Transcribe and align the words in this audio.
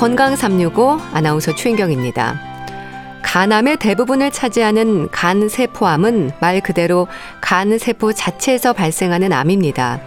건강 0.00 0.34
365 0.34 0.98
아나운서 1.12 1.54
최인경입니다. 1.54 2.40
간암의 3.20 3.76
대부분을 3.76 4.30
차지하는 4.30 5.10
간세포암은 5.10 6.30
말 6.40 6.62
그대로 6.62 7.06
간세포 7.42 8.14
자체에서 8.14 8.72
발생하는 8.72 9.30
암입니다. 9.30 10.00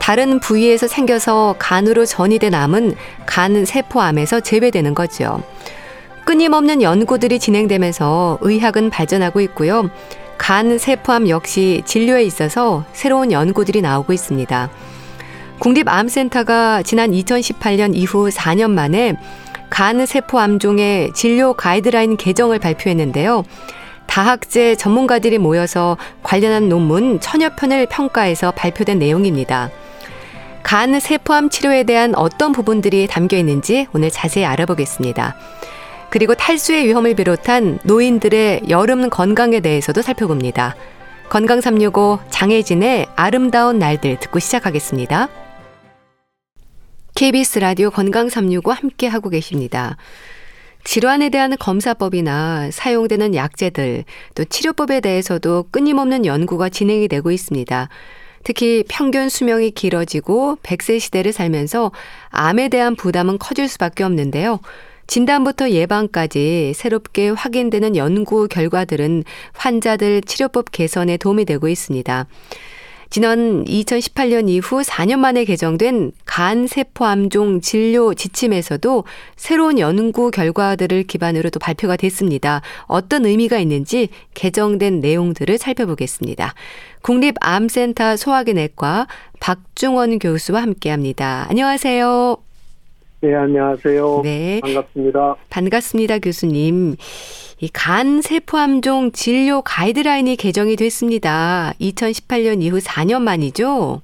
다른 0.00 0.40
부위에서 0.40 0.88
생겨서 0.88 1.54
간으로 1.56 2.04
전이된 2.04 2.52
암은 2.52 2.96
간세포암에서 3.26 4.40
제외되는 4.40 4.94
거죠. 4.94 5.40
끊임없는 6.24 6.82
연구들이 6.82 7.38
진행되면서 7.38 8.38
의학은 8.40 8.90
발전하고 8.90 9.40
있고요. 9.42 9.88
간세포암 10.38 11.28
역시 11.28 11.82
진료에 11.86 12.24
있어서 12.24 12.84
새로운 12.92 13.30
연구들이 13.30 13.82
나오고 13.82 14.12
있습니다. 14.12 14.68
국립암센터가 15.58 16.82
지난 16.82 17.10
2018년 17.10 17.96
이후 17.96 18.28
4년 18.30 18.70
만에 18.70 19.14
간 19.70 20.06
세포암종의 20.06 21.12
진료 21.14 21.52
가이드라인 21.52 22.16
개정을 22.16 22.58
발표했는데요. 22.58 23.44
다학제 24.06 24.76
전문가들이 24.76 25.38
모여서 25.38 25.96
관련한 26.22 26.68
논문 26.68 27.20
천여 27.20 27.50
편을 27.56 27.86
평가해서 27.86 28.52
발표된 28.52 28.98
내용입니다. 28.98 29.70
간 30.62 30.98
세포암 30.98 31.50
치료에 31.50 31.84
대한 31.84 32.14
어떤 32.14 32.52
부분들이 32.52 33.06
담겨 33.06 33.36
있는지 33.36 33.86
오늘 33.92 34.10
자세히 34.10 34.44
알아보겠습니다. 34.44 35.36
그리고 36.10 36.34
탈수의 36.34 36.86
위험을 36.86 37.14
비롯한 37.14 37.80
노인들의 37.82 38.62
여름 38.70 39.10
건강에 39.10 39.60
대해서도 39.60 40.02
살펴봅니다. 40.02 40.74
건강 41.28 41.60
365 41.60 42.20
장혜진의 42.30 43.06
아름다운 43.14 43.78
날들 43.78 44.18
듣고 44.18 44.38
시작하겠습니다. 44.38 45.28
KBS 47.18 47.58
라디오 47.58 47.90
건강 47.90 48.28
365 48.28 48.70
함께 48.70 49.08
하고 49.08 49.28
계십니다. 49.28 49.96
질환에 50.84 51.30
대한 51.30 51.56
검사법이나 51.58 52.70
사용되는 52.70 53.34
약제들, 53.34 54.04
또 54.36 54.44
치료법에 54.44 55.00
대해서도 55.00 55.64
끊임없는 55.72 56.26
연구가 56.26 56.68
진행이 56.68 57.08
되고 57.08 57.32
있습니다. 57.32 57.88
특히 58.44 58.84
평균 58.88 59.28
수명이 59.28 59.72
길어지고 59.72 60.58
100세 60.62 61.00
시대를 61.00 61.32
살면서 61.32 61.90
암에 62.28 62.68
대한 62.68 62.94
부담은 62.94 63.38
커질 63.38 63.66
수밖에 63.66 64.04
없는데요. 64.04 64.60
진단부터 65.08 65.70
예방까지 65.70 66.72
새롭게 66.76 67.30
확인되는 67.30 67.96
연구 67.96 68.46
결과들은 68.46 69.24
환자들 69.54 70.22
치료법 70.22 70.70
개선에 70.70 71.16
도움이 71.16 71.46
되고 71.46 71.66
있습니다. 71.66 72.28
지난 73.10 73.64
2018년 73.64 74.50
이후 74.50 74.82
4년 74.82 75.18
만에 75.18 75.44
개정된 75.44 76.12
간세포암종 76.26 77.62
진료 77.62 78.12
지침에서도 78.12 79.04
새로운 79.34 79.78
연구 79.78 80.30
결과들을 80.30 81.04
기반으로 81.04 81.48
또 81.50 81.58
발표가 81.58 81.96
됐습니다. 81.96 82.60
어떤 82.82 83.24
의미가 83.24 83.58
있는지 83.58 84.08
개정된 84.34 85.00
내용들을 85.00 85.56
살펴보겠습니다. 85.56 86.52
국립암센터 87.02 88.16
소화기내과 88.16 89.06
박중원 89.40 90.18
교수와 90.18 90.60
함께 90.62 90.90
합니다. 90.90 91.46
안녕하세요. 91.48 92.36
네, 93.20 93.34
안녕하세요. 93.34 94.20
네. 94.22 94.60
반갑습니다. 94.62 95.36
반갑습니다, 95.48 96.18
교수님. 96.18 96.96
이 97.60 97.68
간 97.72 98.22
세포암종 98.22 99.10
진료 99.12 99.62
가이드라인이 99.62 100.36
개정이 100.36 100.76
됐습니다. 100.76 101.72
2018년 101.80 102.62
이후 102.62 102.78
4년 102.78 103.22
만이죠? 103.22 104.00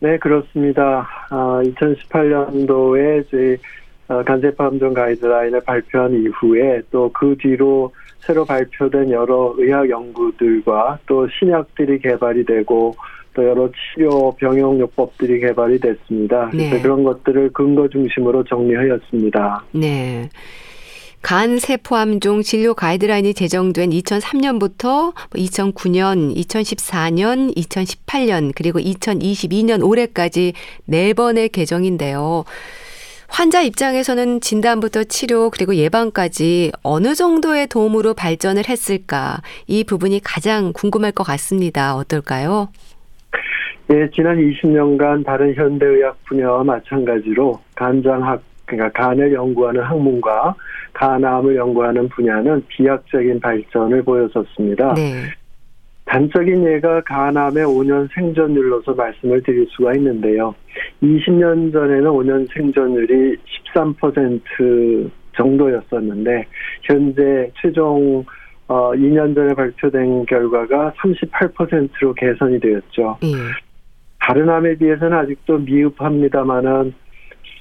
네, 0.00 0.18
그렇습니다. 0.18 1.08
아, 1.30 1.62
2018년도에 1.64 3.26
이제 3.26 3.56
어, 4.08 4.22
간세포암종 4.22 4.92
가이드라인을 4.92 5.62
발표한 5.62 6.12
이후에 6.12 6.82
또 6.90 7.10
그 7.14 7.34
뒤로 7.40 7.90
새로 8.18 8.44
발표된 8.44 9.10
여러 9.10 9.54
의학 9.56 9.88
연구들과 9.88 10.98
또 11.06 11.26
신약들이 11.28 12.00
개발이 12.00 12.44
되고 12.44 12.94
또 13.32 13.44
여러 13.44 13.70
치료 13.72 14.32
병용 14.36 14.78
요법들이 14.80 15.40
개발이 15.40 15.78
됐습니다. 15.80 16.48
그래서 16.50 16.76
네. 16.76 16.82
그런 16.82 17.02
것들을 17.04 17.52
근거 17.52 17.88
중심으로 17.88 18.44
정리하였습니다. 18.44 19.64
네. 19.72 20.28
간 21.24 21.58
세포암종 21.58 22.42
진료 22.42 22.74
가이드라인이 22.74 23.32
제정된 23.32 23.88
2003년부터 23.88 25.14
2009년, 25.30 26.36
2014년, 26.36 27.56
2018년 27.56 28.52
그리고 28.54 28.78
2022년 28.78 29.82
올해까지 29.82 30.52
네 30.84 31.14
번의 31.14 31.48
개정인데요. 31.48 32.44
환자 33.26 33.62
입장에서는 33.62 34.42
진단부터 34.42 35.04
치료 35.04 35.48
그리고 35.48 35.76
예방까지 35.76 36.72
어느 36.82 37.14
정도의 37.14 37.68
도움으로 37.68 38.12
발전을 38.12 38.68
했을까 38.68 39.38
이 39.66 39.82
부분이 39.82 40.20
가장 40.22 40.74
궁금할 40.74 41.12
것 41.12 41.24
같습니다. 41.24 41.96
어떨까요? 41.96 42.68
예, 43.90 44.10
지난 44.14 44.36
20년간 44.36 45.24
다른 45.24 45.54
현대의학 45.54 46.22
분야와 46.24 46.64
마찬가지로 46.64 47.60
간장학 47.76 48.42
그러니까 48.66 48.90
간을 48.92 49.32
연구하는 49.32 49.82
학문과 49.82 50.54
간암을 50.94 51.56
연구하는 51.56 52.08
분야는 52.08 52.64
비약적인 52.68 53.40
발전을 53.40 54.02
보였었습니다. 54.02 54.94
네. 54.94 55.24
단적인 56.06 56.64
예가 56.64 57.02
간암의 57.02 57.64
5년 57.64 58.08
생존율로서 58.14 58.94
말씀을 58.94 59.42
드릴 59.42 59.66
수가 59.70 59.94
있는데요. 59.94 60.54
20년 61.02 61.72
전에는 61.72 62.04
5년 62.04 62.46
생존율이 62.54 63.36
13% 63.74 65.10
정도였었는데 65.36 66.46
현재 66.82 67.50
최종 67.60 68.24
어 68.66 68.92
2년 68.92 69.34
전에 69.34 69.54
발표된 69.54 70.24
결과가 70.26 70.94
38%로 70.96 72.14
개선이 72.14 72.60
되었죠. 72.60 73.18
예. 73.24 73.28
다른 74.20 74.48
암에 74.48 74.76
비해서는 74.76 75.12
아직도 75.18 75.58
미흡합니다만은 75.58 76.94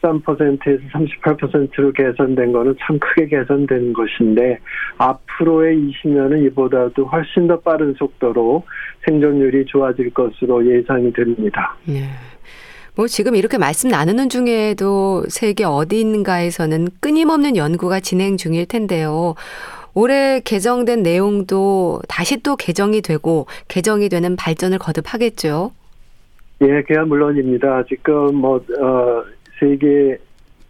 13%에서 0.04 0.84
38%로 0.92 1.92
개선된 1.94 2.52
거는 2.52 2.76
참 2.82 3.00
크게 3.00 3.28
개선된 3.28 3.94
것인데 3.94 4.60
앞으로의 4.98 5.78
20년은 5.78 6.46
이보다도 6.48 7.06
훨씬 7.06 7.48
더 7.48 7.60
빠른 7.60 7.94
속도로 7.94 8.64
생존율이 9.06 9.66
좋아질 9.66 10.14
것으로 10.14 10.66
예상이 10.66 11.12
됩니다. 11.14 11.76
네. 11.86 12.10
뭐 12.96 13.08
지금 13.08 13.36
이렇게 13.36 13.58
말씀 13.58 13.90
나누는 13.90 14.30
중에도 14.30 15.24
세계 15.28 15.64
어디인가에서는 15.64 16.90
끊임없는 17.00 17.58
연구가 17.58 18.00
진행 18.02 18.38
중일 18.38 18.68
텐데요. 18.68 19.34
올해 19.96 20.40
개정된 20.42 21.02
내용도 21.02 22.02
다시 22.08 22.42
또 22.44 22.56
개정이 22.56 23.02
되고 23.02 23.48
개정이 23.68 24.10
되는 24.10 24.36
발전을 24.36 24.80
거듭하겠죠. 24.80 25.72
예, 26.62 26.82
그야 26.84 27.04
물론입니다. 27.04 27.84
지금 27.90 28.36
뭐 28.36 28.58
어, 28.58 29.24
세계 29.60 30.18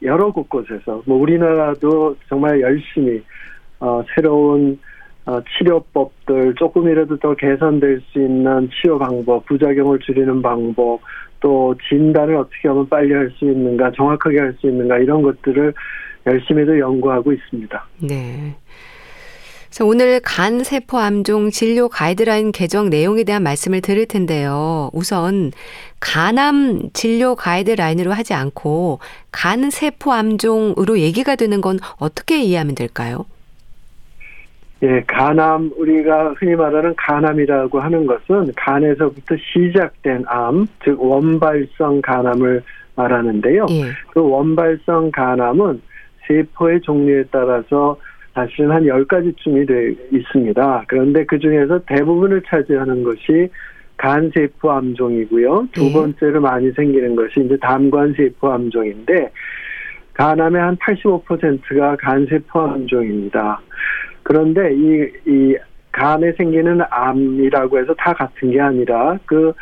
여러 0.02 0.32
곳곳에서 0.32 1.02
뭐 1.06 1.18
우리나라도 1.18 2.16
정말 2.28 2.60
열심히 2.62 3.22
어, 3.80 4.04
새로운 4.14 4.80
어, 5.26 5.40
치료법들 5.58 6.56
조금이라도 6.56 7.18
더 7.18 7.34
개선될 7.36 8.02
수 8.12 8.20
있는 8.20 8.70
치료 8.70 9.00
방법, 9.00 9.46
부작용을 9.46 10.00
줄이는 10.00 10.42
방법, 10.42 11.00
또 11.40 11.74
진단을 11.88 12.36
어떻게 12.36 12.68
하면 12.68 12.88
빨리 12.90 13.14
할 13.14 13.32
수 13.38 13.46
있는가, 13.46 13.92
정확하게 13.92 14.40
할 14.40 14.54
수 14.60 14.68
있는가 14.68 14.98
이런 14.98 15.22
것들을 15.22 15.74
열심히도 16.26 16.80
연구하고 16.80 17.32
있습니다. 17.32 17.86
네. 18.02 18.56
오늘 19.82 20.20
간세포암종 20.20 21.50
진료 21.50 21.90
가이드라인 21.90 22.52
개정 22.52 22.90
내용에 22.90 23.24
대한 23.24 23.42
말씀을 23.42 23.82
드릴 23.82 24.08
텐데요. 24.08 24.92
우선 24.94 25.52
간암 26.00 26.90
진료 26.94 27.34
가이드라인으로 27.36 28.12
하지 28.12 28.34
않고 28.36 29.00
간세포암종으로 29.32 31.00
얘기가 31.00 31.36
되는 31.36 31.62
건 31.62 31.80
어떻게 31.98 32.42
이해하면 32.42 32.76
될까요? 32.76 33.26
예, 34.84 35.02
간암 35.08 35.72
우리가 35.78 36.34
흔히 36.38 36.56
말하는 36.56 36.94
간암이라고 36.98 37.80
하는 37.80 38.06
것은 38.06 38.52
간에서부터 38.56 39.36
시작된 39.38 40.26
암, 40.28 40.68
즉 40.84 41.02
원발성 41.02 42.02
간암을 42.02 42.62
말하는데요. 42.96 43.66
예. 43.70 43.86
그 44.12 44.20
원발성 44.20 45.12
간암은 45.12 45.82
세포의 46.28 46.82
종류에 46.82 47.24
따라서 47.32 47.98
사실은 48.34 48.72
한 48.72 48.84
10가지쯤이 48.84 49.68
돼 49.68 49.96
있습니다. 50.12 50.86
그런데 50.88 51.24
그 51.26 51.38
중에서 51.40 51.80
대부분을 51.86 52.42
차지하는 52.48 53.04
것이 53.04 53.50
간세포 53.98 54.72
암종이고요. 54.72 55.68
두 55.72 55.84
네. 55.84 55.94
번째로 55.94 56.42
많이 56.42 56.72
생기는 56.72 57.16
것이 57.16 57.42
이제 57.42 57.56
담관세포 57.58 58.52
암종인데 58.52 59.32
간암의 60.14 60.62
한 60.62 60.76
85%가 60.78 61.96
간세포 61.98 62.60
암종입니다. 62.60 63.62
그런데 64.24 64.74
이, 64.74 65.08
이 65.28 65.56
간에 65.92 66.32
생기는 66.34 66.82
암이라고 66.90 67.80
해서 67.80 67.94
다 67.94 68.14
같은 68.14 68.52
게 68.52 68.60
아니라 68.60 69.18
그 69.26 69.54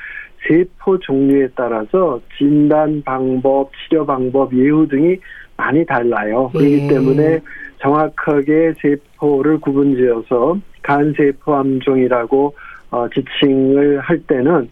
세포 0.47 0.97
종류에 0.97 1.49
따라서 1.55 2.21
진단 2.37 3.03
방법, 3.03 3.71
치료 3.75 4.05
방법, 4.05 4.55
예후 4.55 4.87
등이 4.87 5.17
많이 5.57 5.85
달라요. 5.85 6.49
그렇기 6.53 6.85
예. 6.85 6.87
때문에 6.87 7.39
정확하게 7.81 8.73
세포를 8.81 9.59
구분지어서 9.59 10.57
간세포 10.83 11.55
암종이라고 11.55 12.55
어, 12.91 13.07
지칭을 13.09 13.99
할 13.99 14.19
때는 14.19 14.69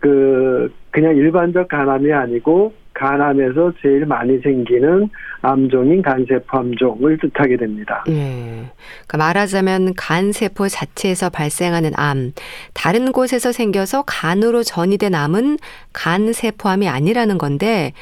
그 0.00 0.72
그냥 0.90 1.16
일반적 1.16 1.68
간암이 1.68 2.12
아니고 2.12 2.72
간암에서 2.94 3.72
제일 3.80 4.06
많이 4.06 4.38
생기는 4.38 5.08
암종인 5.42 6.02
간세포 6.02 6.58
암종을 6.58 7.18
뜻하게 7.18 7.56
됩니다. 7.56 8.02
네. 8.06 8.64
그러니까 9.06 9.18
말하자면 9.18 9.94
간세포 9.94 10.68
자체에서 10.68 11.30
발생하는 11.30 11.92
암, 11.94 12.32
다른 12.74 13.12
곳에서 13.12 13.52
생겨서 13.52 14.02
간으로 14.06 14.64
전이된 14.64 15.14
암은 15.14 15.58
간세포암이 15.92 16.88
아니라는 16.88 17.38
건데 17.38 17.92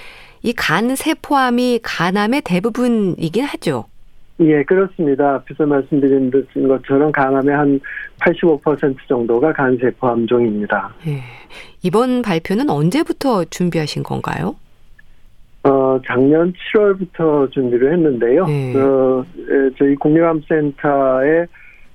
이 0.43 0.55
간세포암이 0.55 1.81
간암의 1.83 2.43
대부분이긴 2.43 3.45
하죠. 3.45 3.87
예, 4.41 4.63
그렇습니다. 4.65 5.37
앞에서 5.37 5.65
말씀드린 5.65 6.31
것처럼 6.69 7.11
간암의 7.11 7.55
한 7.55 7.81
85% 8.21 8.97
정도가 9.09 9.53
간세포 9.53 10.07
암종입니다. 10.07 10.95
예. 11.07 11.21
이번 11.83 12.21
발표는 12.23 12.69
언제부터 12.69 13.45
준비하신 13.45 14.03
건가요? 14.03 14.57
어, 15.65 15.99
작년 16.07 16.53
7월부터 16.53 17.51
준비를 17.53 17.93
했는데요. 17.95 18.47
네. 18.47 18.77
어, 18.77 19.25
저희 19.79 19.95
국립암센터의 19.97 21.47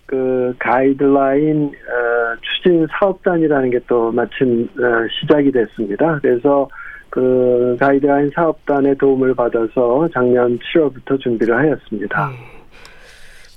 그 0.08 0.54
가이드라인 0.60 1.68
어, 1.68 2.36
추진 2.42 2.86
사업단이라는 3.00 3.70
게 3.70 3.80
또 3.88 4.12
마침 4.12 4.68
어, 4.78 5.08
시작이 5.20 5.52
됐습니다. 5.52 6.20
그래서 6.22 6.68
그 7.12 7.76
가이드라인 7.78 8.32
사업단의 8.34 8.98
도움을 8.98 9.36
받아서 9.36 10.10
작년 10.14 10.58
7월부터 10.58 11.20
준비를 11.22 11.56
하였습니다. 11.56 12.30
네. 12.30 12.36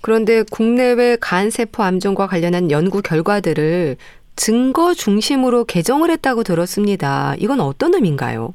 그런데 0.03 0.43
국내외 0.51 1.17
간세포 1.19 1.83
암종과 1.83 2.27
관련한 2.27 2.71
연구 2.71 3.01
결과들을 3.01 3.97
증거 4.37 4.93
중심으로 4.93 5.65
개정을 5.65 6.11
했다고 6.11 6.43
들었습니다. 6.43 7.35
이건 7.39 7.61
어떤 7.61 7.95
의미인가요? 7.95 8.53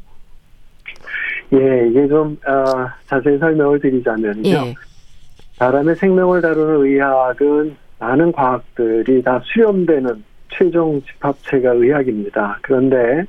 예, 1.54 1.88
이게 1.90 2.08
좀 2.08 2.38
어, 2.46 2.88
자세히 3.08 3.38
설명을 3.40 3.80
드리자면요. 3.80 4.50
예. 4.50 4.76
사람의 5.54 5.96
생명을 5.96 6.42
다루는 6.42 6.86
의학은 6.86 7.76
많은 8.00 8.32
과학들이 8.34 9.24
다 9.24 9.42
수렴되는 9.46 10.24
최종 10.50 11.02
집합체가 11.02 11.72
의학입니다. 11.72 12.60
그런데 12.62 12.98
어, 12.98 13.26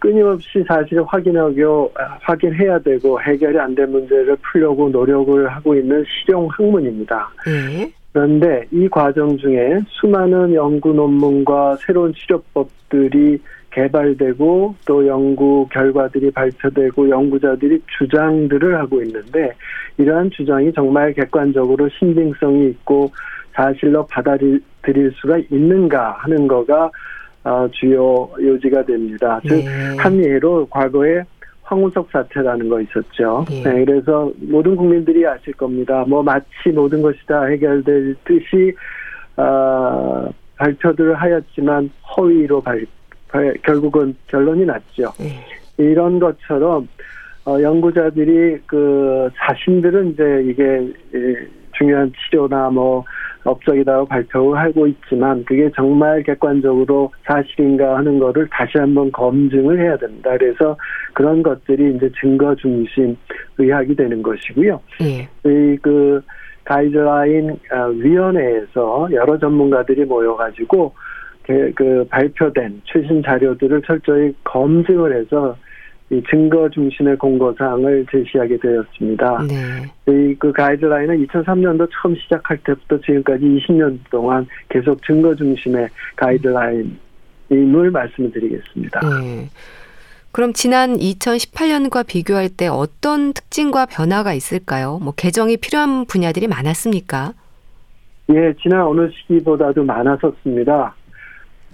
끊임없이 0.00 0.64
사실 0.66 1.02
확인하고 1.06 1.92
확인해야 2.20 2.78
되고 2.80 3.20
해결이 3.20 3.58
안된 3.58 3.90
문제를 3.90 4.36
풀려고 4.42 4.88
노력을 4.88 5.48
하고 5.48 5.74
있는 5.74 6.04
실용 6.04 6.48
학문입니다. 6.50 7.28
예. 7.48 7.90
그런데 8.12 8.64
이 8.72 8.88
과정 8.88 9.36
중에 9.36 9.78
수많은 9.88 10.54
연구 10.54 10.92
논문과 10.92 11.76
새로운 11.76 12.12
치료법들이 12.14 13.38
개발되고 13.70 14.74
또 14.86 15.06
연구 15.06 15.68
결과들이 15.70 16.30
발표되고 16.30 17.08
연구자들이 17.08 17.80
주장들을 17.98 18.76
하고 18.78 19.02
있는데 19.02 19.52
이러한 19.98 20.30
주장이 20.30 20.72
정말 20.72 21.12
객관적으로 21.12 21.88
신빙성이 21.90 22.70
있고 22.70 23.12
사실로 23.52 24.06
받아들일 24.06 25.12
수가 25.20 25.38
있는가 25.50 26.12
하는 26.18 26.48
거가 26.48 26.86
어, 26.86 26.90
주요 27.72 28.28
요지가 28.40 28.84
됩니다. 28.84 29.40
즉 29.46 29.56
네. 29.56 29.96
한예로 29.96 30.66
과거에 30.66 31.22
황우석 31.62 32.08
사태라는 32.10 32.68
거 32.68 32.80
있었죠. 32.80 33.44
네. 33.48 33.62
네, 33.62 33.84
그래서 33.84 34.32
모든 34.40 34.74
국민들이 34.74 35.26
아실 35.26 35.52
겁니다. 35.52 36.04
뭐 36.08 36.22
마치 36.22 36.70
모든 36.74 37.02
것이 37.02 37.18
다 37.26 37.44
해결될 37.44 38.16
듯이 38.24 38.74
어, 39.36 40.28
발표들을 40.56 41.14
하였지만 41.14 41.90
허위로 42.16 42.62
발, 42.62 42.86
결국은 43.62 44.16
결론이 44.28 44.64
났죠. 44.64 45.12
네. 45.18 45.44
이런 45.76 46.18
것처럼 46.18 46.88
어, 47.44 47.60
연구자들이 47.60 48.58
그 48.66 49.30
자신들은 49.36 50.12
이제 50.12 50.44
이게 50.46 50.92
중요한 51.72 52.12
치료나 52.12 52.70
뭐 52.70 53.04
업적이라고 53.48 54.06
발표를 54.06 54.58
하고 54.58 54.86
있지만 54.86 55.44
그게 55.44 55.70
정말 55.74 56.22
객관적으로 56.22 57.10
사실인가 57.24 57.96
하는 57.96 58.18
거를 58.18 58.48
다시 58.50 58.78
한번 58.78 59.10
검증을 59.12 59.80
해야 59.80 59.96
된다. 59.96 60.36
그래서 60.38 60.76
그런 61.14 61.42
것들이 61.42 61.96
이제 61.96 62.10
증거 62.20 62.54
중심 62.54 63.16
의학이 63.56 63.96
되는 63.96 64.22
것이고요. 64.22 64.80
예. 65.02 65.28
그 65.82 66.20
가이드라인 66.64 67.50
어, 67.72 67.88
위원회에서 67.88 69.08
여러 69.12 69.38
전문가들이 69.38 70.04
모여가지고 70.04 70.92
그 71.74 72.06
발표된 72.10 72.82
최신 72.84 73.22
자료들을 73.22 73.80
철저히 73.82 74.34
검증을 74.44 75.16
해서 75.16 75.56
이 76.10 76.22
증거 76.30 76.68
중심의 76.70 77.16
공고사항을 77.18 78.06
제시하게 78.10 78.56
되었습니다. 78.58 79.46
네. 79.46 80.34
그 80.38 80.52
가이드라인은 80.52 81.26
2003년도 81.26 81.88
처음 81.92 82.16
시작할 82.16 82.58
때부터 82.64 82.98
지금까지 83.00 83.44
20년 83.44 83.98
동안 84.10 84.46
계속 84.70 85.02
증거 85.04 85.34
중심의 85.34 85.88
가이드라인임을 86.16 87.90
말씀을 87.90 88.32
드리겠습니다. 88.32 89.00
네. 89.00 89.50
그럼 90.32 90.52
지난 90.52 90.96
2018년과 90.96 92.06
비교할 92.06 92.48
때 92.48 92.68
어떤 92.68 93.32
특징과 93.32 93.86
변화가 93.86 94.32
있을까요? 94.32 94.98
뭐 95.02 95.12
개정이 95.14 95.56
필요한 95.58 96.06
분야들이 96.06 96.46
많았습니까? 96.46 97.32
예, 98.30 98.54
지난 98.62 98.82
어느 98.82 99.10
시기보다도 99.10 99.84
많았었습니다. 99.84 100.94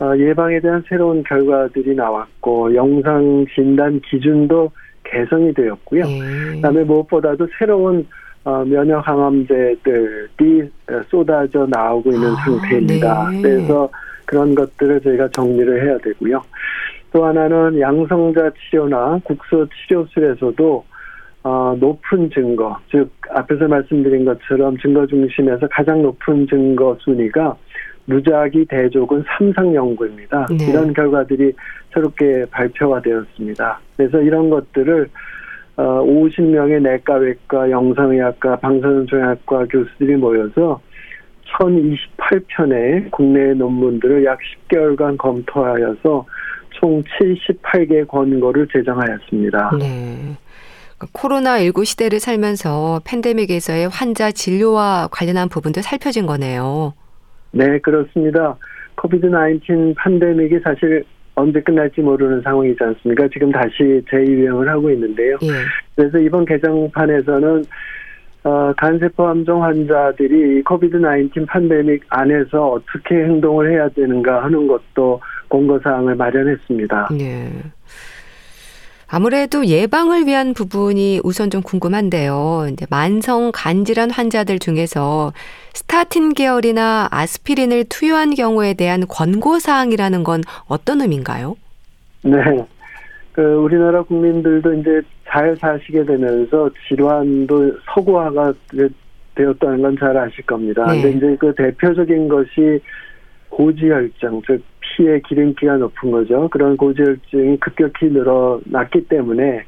어, 0.01 0.13
예방에 0.17 0.61
대한 0.61 0.83
새로운 0.89 1.23
결과들이 1.23 1.95
나왔고 1.95 2.75
영상 2.75 3.47
진단 3.55 4.01
기준도 4.01 4.71
개선이 5.05 5.55
되었고요. 5.55 6.05
음. 6.05 6.53
그다음에 6.57 6.83
무엇보다도 6.85 7.47
새로운 7.59 8.07
어, 8.45 8.65
면역 8.65 9.07
항암제들이 9.09 10.71
쏟아져 11.09 11.67
나오고 11.71 12.13
있는 12.13 12.29
아, 12.29 12.37
상태입니다. 12.45 13.31
네. 13.31 13.43
그래서 13.43 13.89
그런 14.27 14.55
것들을 14.55 15.01
저희가 15.01 15.29
정리를 15.29 15.83
해야 15.83 15.97
되고요. 15.99 16.43
또 17.13 17.25
하나는 17.25 17.81
양성자 17.81 18.51
치료나 18.59 19.21
국소 19.25 19.67
치료술에서도 19.69 20.85
어, 21.45 21.77
높은 21.79 22.31
증거, 22.31 22.77
즉 22.91 23.11
앞에서 23.31 23.69
말씀드린 23.69 24.25
것처럼 24.25 24.77
증거 24.79 25.07
중심에서 25.07 25.69
가장 25.69 26.03
높은 26.03 26.47
증거 26.49 26.97
순위가 27.01 27.55
무작위 28.07 28.67
대조군 28.67 29.25
삼상 29.27 29.75
연구입니다. 29.75 30.47
네. 30.51 30.67
이런 30.71 30.93
결과들이 30.93 31.53
새롭게 31.93 32.47
발표가 32.51 33.01
되었습니다. 33.01 33.81
그래서 33.97 34.21
이런 34.21 34.51
것들을 34.51 35.09
어 35.77 35.83
50명의 36.05 36.81
내과외과, 36.83 37.71
영상의학과, 37.71 38.57
방사선종양학과 38.57 39.67
교수들이 39.67 40.17
모여서 40.17 40.81
1028편의 41.59 43.11
국내 43.11 43.55
논문들을 43.55 44.25
약 44.25 44.39
10개월간 44.69 45.19
검토하여서 45.19 46.27
총 46.71 47.03
78개 47.03 48.07
권고를 48.07 48.69
제정하였습니다. 48.73 49.73
네. 49.79 50.37
코로나19 51.13 51.85
시대를 51.85 52.21
살면서 52.21 53.01
팬데믹에서의 53.05 53.89
환자 53.89 54.31
진료와 54.31 55.09
관련한 55.11 55.49
부분도 55.49 55.83
살펴진 55.83 56.27
거네요. 56.27 56.95
네, 57.55 57.79
그렇습니다. 57.79 58.57
코비드 58.97 59.29
19 59.31 59.95
팬데믹이 60.03 60.61
사실 60.63 61.05
언제 61.37 61.61
끝날지 61.61 62.01
모르는 62.01 62.43
상황이지 62.43 62.79
않습니까? 62.83 63.29
지금 63.33 63.51
다시 63.51 64.03
재유행을 64.11 64.69
하고 64.69 64.91
있는데요. 64.91 65.37
예. 65.43 65.49
그래서 65.97 66.19
이번 66.19 66.45
개정판에서는 66.45 67.65
어, 68.45 68.73
간세포 68.77 69.27
암종 69.27 69.63
환자들이 69.63 70.63
코비드 70.63 70.99
19 71.01 71.47
팬데믹 71.47 72.05
안에서 72.09 72.73
어떻게 72.73 73.17
행동을 73.17 73.73
해야 73.73 73.89
되는가 73.89 74.45
하는 74.45 74.67
것도 74.67 75.21
공고 75.49 75.79
사항을 75.81 76.15
마련했습니다. 76.15 77.09
예. 77.21 77.49
아무래도 79.07 79.67
예방을 79.67 80.27
위한 80.27 80.55
부분이 80.55 81.21
우선 81.25 81.51
좀 81.51 81.63
궁금한데요. 81.63 82.69
이제 82.73 82.87
만성 82.91 83.51
간질환 83.53 84.11
환자들 84.11 84.59
중에서 84.59 85.33
스타틴 85.75 86.33
계열이나 86.35 87.09
아스피린을 87.11 87.85
투여한 87.89 88.35
경우에 88.35 88.75
대한 88.75 89.07
권고 89.07 89.59
사항이라는 89.59 90.25
건 90.25 90.43
어떤 90.67 91.01
의미인가요? 91.01 91.57
네. 92.23 92.35
그 93.33 93.43
우리나라 93.43 94.03
국민들도 94.03 94.75
이제 94.75 95.03
잘 95.29 95.57
사시게 95.61 96.05
되면서 96.05 96.71
질환도 96.89 97.73
서구화가 97.95 98.55
되었다는 99.35 99.83
건 99.83 99.97
잘 99.99 100.17
아실 100.17 100.45
겁니다. 100.47 100.87
네. 100.93 101.03
근데 101.03 101.17
이제 101.17 101.37
그 101.41 101.53
대표적인 101.57 102.29
것이 102.29 102.81
고지혈증, 103.49 104.43
즉 104.47 104.63
피의 104.95 105.23
기름기가 105.23 105.77
높은 105.77 106.11
거죠. 106.11 106.49
그런 106.49 106.77
고지혈증이 106.77 107.59
급격히 107.61 108.07
늘어났기 108.07 109.09
때문에 109.09 109.65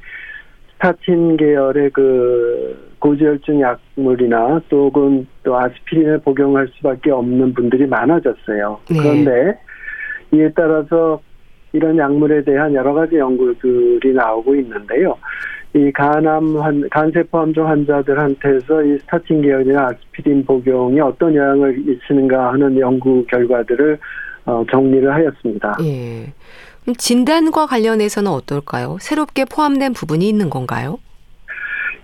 스타틴 0.75 1.37
계열의 1.37 1.91
그 1.91 2.95
고지혈증 2.99 3.61
약물이나 3.61 4.61
또는 4.69 5.27
또 5.43 5.59
아스피린을 5.59 6.19
복용할 6.19 6.69
수밖에 6.75 7.11
없는 7.11 7.55
분들이 7.55 7.87
많아졌어요. 7.87 8.81
네. 8.91 8.99
그런데 8.99 9.59
이에 10.33 10.51
따라서 10.55 11.21
이런 11.73 11.97
약물에 11.97 12.43
대한 12.45 12.75
여러 12.75 12.95
가지 12.95 13.17
연구들이 13.17 14.13
나오고 14.15 14.55
있는데요. 14.57 15.17
이 15.75 15.93
간암 15.93 16.57
환, 16.57 16.89
간세포 16.91 17.39
함종 17.39 17.69
환자들한테서 17.69 18.83
이 18.85 18.99
스타틴 19.01 19.43
계열이나 19.43 19.89
아스피린 19.89 20.45
복용이 20.47 20.99
어떤 21.01 21.35
영향을 21.35 21.77
미치는가 21.79 22.53
하는 22.53 22.79
연구 22.79 23.25
결과들을 23.27 23.99
어, 24.47 24.65
정리를 24.71 25.13
하였습니다. 25.13 25.77
예. 25.83 26.33
그럼 26.83 26.95
진단과 26.97 27.67
관련해서는 27.67 28.31
어떨까요? 28.31 28.97
새롭게 29.01 29.45
포함된 29.45 29.93
부분이 29.93 30.27
있는 30.29 30.49
건가요? 30.51 30.99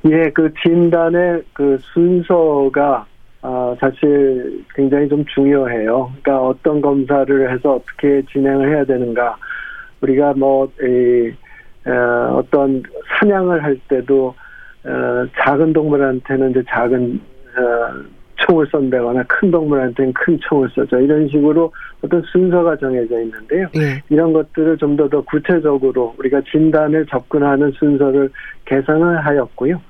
예, 0.06 0.30
그 0.30 0.52
진단의 0.62 1.44
그 1.52 1.78
순서가 1.94 3.06
아, 3.44 3.74
사실 3.80 4.64
굉장히 4.74 5.08
좀 5.08 5.24
중요해요. 5.26 6.12
그러니까 6.22 6.46
어떤 6.46 6.80
검사를 6.80 7.52
해서 7.52 7.74
어떻게 7.74 8.22
진행을 8.32 8.72
해야 8.72 8.84
되는가. 8.84 9.36
우리가 10.00 10.34
뭐, 10.34 10.70
이, 10.80 11.32
어, 11.88 12.36
어떤 12.36 12.82
사냥을 13.18 13.62
할 13.62 13.76
때도, 13.88 14.34
어, 14.84 15.26
작은 15.40 15.72
동물한테는 15.72 16.52
이제 16.52 16.62
작은, 16.68 17.20
어, 17.56 18.04
총을 18.46 18.66
쏜다거나 18.66 19.24
큰 19.24 19.50
동물한테는 19.50 20.12
큰 20.12 20.38
총을 20.40 20.68
쏘죠. 20.70 20.98
이런 20.98 21.28
식으로 21.28 21.72
어떤 22.02 22.22
순서가 22.22 22.76
정해져 22.76 23.20
있는데요. 23.20 23.68
예. 23.76 24.02
이런 24.08 24.32
것들을 24.32 24.76
좀더더 24.78 25.22
구체적으로 25.22 26.14
우리가 26.18 26.40
진단을 26.50 27.06
접근하는 27.06 27.70
순서를 27.72 28.30
개선을 28.64 29.24
하였고요. 29.24 29.80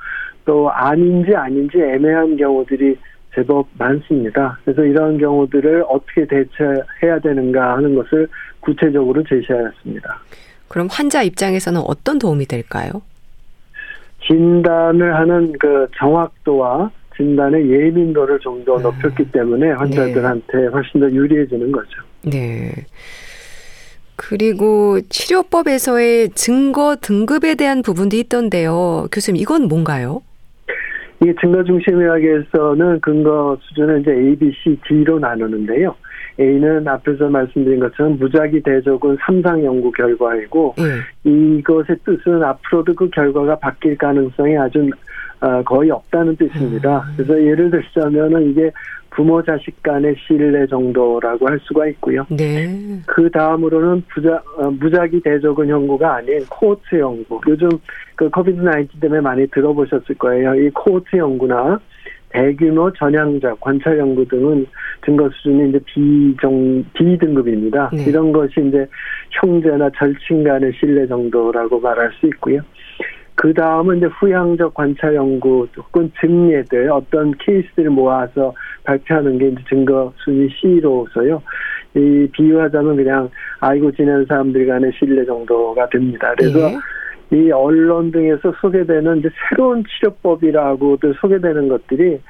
또 0.44 0.70
아닌지 0.70 1.34
아닌지 1.34 1.78
애매한 1.78 2.36
경우들이 2.36 2.96
제법 3.34 3.66
많습니다. 3.78 4.58
그래서 4.64 4.84
이런 4.84 5.16
경우들을 5.16 5.84
어떻게 5.88 6.26
대처해야 6.26 7.18
되는가 7.22 7.76
하는 7.76 7.94
것을 7.94 8.28
구체적으로 8.60 9.22
제시하였습니다. 9.24 10.20
그럼 10.68 10.88
환자 10.90 11.22
입장에서는 11.22 11.80
어떤 11.86 12.18
도움이 12.18 12.46
될까요? 12.46 13.02
진단을 14.26 15.14
하는 15.14 15.52
그 15.58 15.86
정확도와 15.98 16.90
진단의 17.16 17.70
예민도를 17.70 18.38
좀더 18.40 18.76
음. 18.76 18.82
높였기 18.82 19.30
때문에 19.32 19.70
환자들한테 19.72 20.66
훨씬 20.72 21.00
더 21.00 21.10
유리해지는 21.10 21.72
거죠. 21.72 22.02
네. 22.22 22.72
그리고 24.16 25.00
치료법에서의 25.08 26.30
증거 26.30 26.96
등급에 27.00 27.54
대한 27.54 27.82
부분도 27.82 28.16
있던데요. 28.16 29.08
교수님, 29.10 29.40
이건 29.40 29.68
뭔가요? 29.68 30.22
이 31.24 31.32
증거 31.40 31.62
중심 31.64 32.00
의학에서는 32.00 33.00
근거 33.00 33.56
수준을 33.62 34.00
이제 34.00 34.12
A, 34.12 34.36
B, 34.36 34.52
C, 34.62 34.78
D로 34.86 35.18
나누는데요. 35.18 35.94
A는 36.40 36.88
앞에서 36.88 37.28
말씀드린 37.28 37.78
것처럼 37.78 38.18
무작위 38.18 38.62
대조군 38.62 39.18
삼상 39.24 39.62
연구 39.64 39.92
결과이고 39.92 40.74
예. 40.78 41.30
이것의 41.30 41.98
뜻은 42.04 42.42
앞으로도 42.42 42.94
그 42.94 43.10
결과가 43.10 43.58
바뀔 43.58 43.96
가능성이 43.98 44.56
아주 44.56 44.80
어, 44.80 44.90
거의 45.64 45.90
없다는 45.90 46.36
뜻입니다. 46.36 46.98
음. 46.98 47.14
그래서 47.16 47.42
예를 47.42 47.70
들자면은 47.70 48.50
이게 48.50 48.70
부모 49.10 49.42
자식 49.42 49.82
간의 49.82 50.14
신뢰 50.26 50.66
정도라고 50.66 51.48
할 51.48 51.58
수가 51.62 51.86
있고요. 51.88 52.26
네. 52.30 52.66
그 53.06 53.30
다음으로는 53.30 54.04
부자, 54.08 54.42
어, 54.56 54.70
무작위 54.70 55.20
대조군 55.20 55.68
연구가 55.68 56.16
아닌 56.16 56.44
코호트 56.48 56.98
연구. 56.98 57.40
요즘 57.46 57.68
그 58.16 58.30
COVID 58.30 58.62
19 58.62 59.00
때문에 59.00 59.20
많이 59.20 59.46
들어보셨을 59.48 60.14
거예요. 60.16 60.54
이 60.54 60.70
코호트 60.70 61.16
연구나 61.16 61.78
대규모 62.30 62.90
전향적 62.92 63.60
관찰 63.60 63.98
연구 63.98 64.26
등은 64.26 64.66
증거 65.04 65.28
수준이 65.28 65.68
이제 65.68 65.80
비정 65.84 66.84
비등급입니다. 66.94 67.90
네. 67.92 68.04
이런 68.04 68.32
것이 68.32 68.54
이제 68.66 68.86
형제나 69.30 69.90
절친 69.98 70.44
간의 70.44 70.72
신뢰 70.78 71.06
정도라고 71.06 71.78
말할 71.80 72.10
수 72.18 72.26
있고요. 72.28 72.60
그 73.34 73.52
다음은 73.54 73.98
이제 73.98 74.06
후향적 74.06 74.74
관찰 74.74 75.14
연구 75.14 75.66
혹은 75.76 76.12
증례들 76.20 76.90
어떤 76.90 77.32
케이스들을 77.38 77.90
모아서 77.90 78.54
발표하는 78.84 79.38
게 79.38 79.48
이제 79.48 79.60
증거 79.68 80.12
순위 80.18 80.48
C로서요. 80.60 81.42
이 81.94 82.28
비유하자면 82.32 82.96
그냥 82.96 83.28
알고 83.60 83.92
지내는 83.92 84.26
사람들 84.26 84.66
간의 84.66 84.92
신뢰 84.98 85.24
정도가 85.24 85.88
됩니다. 85.90 86.34
그래서 86.36 86.70
예. 86.70 87.36
이 87.36 87.50
언론 87.50 88.10
등에서 88.10 88.52
소개되는 88.60 89.18
이제 89.18 89.30
새로운 89.48 89.82
치료법이라고들 89.84 91.14
소개되는 91.20 91.68
것들이 91.68 92.20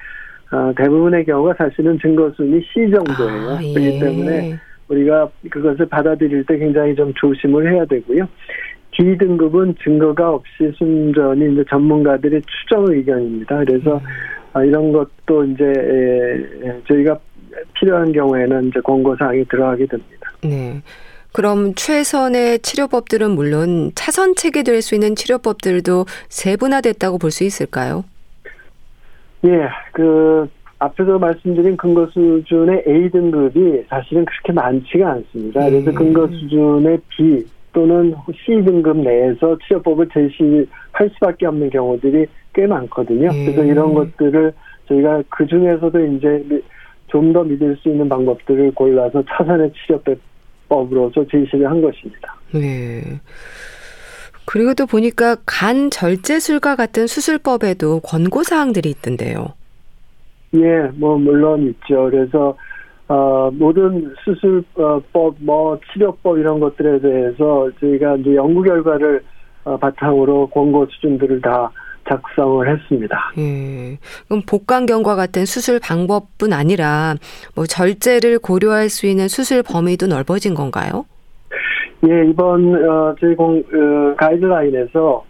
어, 0.52 0.72
대부분의 0.76 1.24
경우가 1.24 1.54
사실은 1.54 1.98
증거순위 1.98 2.60
C 2.72 2.90
정도예요. 2.90 3.50
아, 3.50 3.58
예. 3.62 3.72
그렇기 3.72 4.00
때문에 4.00 4.58
우리가 4.88 5.30
그것을 5.50 5.86
받아들일 5.86 6.44
때 6.44 6.58
굉장히 6.58 6.94
좀 6.94 7.12
조심을 7.14 7.72
해야 7.72 7.84
되고요. 7.86 8.28
D 8.96 9.16
등급은 9.18 9.74
증거가 9.82 10.30
없이 10.30 10.72
순전히 10.76 11.52
이제 11.52 11.64
전문가들의 11.70 12.42
추정 12.42 12.86
의견입니다. 12.88 13.58
그래서 13.64 14.00
아, 14.52 14.62
이런 14.62 14.92
것도 14.92 15.44
이제 15.44 15.64
저희가 16.88 17.18
필요한 17.74 18.12
경우에는 18.12 18.68
이제 18.68 18.80
권고 18.80 19.16
사항이 19.16 19.44
들어가게 19.46 19.86
됩니다. 19.86 20.30
네. 20.42 20.82
그럼 21.32 21.72
최선의 21.74 22.58
치료법들은 22.58 23.30
물론 23.30 23.92
차선책이 23.94 24.64
될 24.64 24.82
수 24.82 24.94
있는 24.94 25.16
치료법들도 25.16 26.04
세분화됐다고 26.28 27.16
볼 27.18 27.30
수 27.30 27.44
있을까요? 27.44 28.04
예, 29.44 29.68
그 29.92 30.46
앞에서 30.78 31.18
말씀드린 31.18 31.76
근거 31.78 32.06
수준의 32.12 32.84
A 32.86 33.10
등급이 33.10 33.84
사실은 33.88 34.24
그렇게 34.26 34.52
많지가 34.52 35.10
않습니다. 35.10 35.64
그래서 35.64 35.90
음. 35.90 35.94
근거 35.94 36.26
수준의 36.26 36.98
B 37.08 37.44
또는 37.72 38.14
C 38.44 38.62
등급 38.64 38.98
내에서 38.98 39.56
치료법을 39.66 40.08
제시할 40.12 41.10
수밖에 41.14 41.46
없는 41.46 41.70
경우들이 41.70 42.26
꽤 42.54 42.66
많거든요. 42.66 43.28
음. 43.30 43.44
그래서 43.44 43.64
이런 43.64 43.94
것들을 43.94 44.52
저희가 44.88 45.22
그 45.30 45.46
중에서도 45.46 45.98
이제 46.06 46.44
좀 47.12 47.32
더 47.32 47.44
믿을 47.44 47.76
수 47.76 47.90
있는 47.90 48.08
방법들을 48.08 48.72
골라서 48.72 49.22
차선의 49.28 49.70
치료법으로서 49.72 51.26
제시를 51.30 51.68
한 51.68 51.82
것입니다. 51.82 52.34
네. 52.52 53.20
그리고 54.46 54.74
또 54.74 54.86
보니까 54.86 55.36
간 55.46 55.90
절제술과 55.90 56.74
같은 56.76 57.06
수술법에도 57.06 58.00
권고 58.00 58.42
사항들이 58.42 58.88
있던데요. 58.90 59.54
예, 60.54 60.90
뭐 60.94 61.16
물론 61.16 61.68
있죠. 61.68 62.08
그래서 62.10 62.56
어, 63.12 63.50
모든 63.52 64.14
수술법, 64.24 65.34
뭐 65.40 65.78
치료법 65.92 66.38
이런 66.38 66.58
것들에 66.60 66.98
대해서 66.98 67.70
저희가 67.78 68.16
이제 68.16 68.34
연구 68.36 68.62
결과를 68.62 69.22
어, 69.64 69.76
바탕으로 69.76 70.46
권고 70.46 70.86
수준들을 70.86 71.42
다 71.42 71.70
작성을 72.08 72.66
했습니다. 72.66 73.32
예. 73.36 73.98
그럼 74.26 74.42
복강경과 74.48 75.14
같은 75.14 75.44
수술 75.44 75.78
방법뿐 75.78 76.54
아니라 76.54 77.16
뭐 77.54 77.66
절제를 77.66 78.38
고려할 78.38 78.88
수 78.88 79.06
있는 79.06 79.28
수술 79.28 79.62
범위도 79.62 80.06
넓어진 80.06 80.54
건가요? 80.54 81.04
예, 82.08 82.24
이번 82.30 82.74
어, 82.74 83.14
저희 83.20 83.34
공 83.34 83.58
어, 83.58 84.14
가이드라인에서 84.16 85.22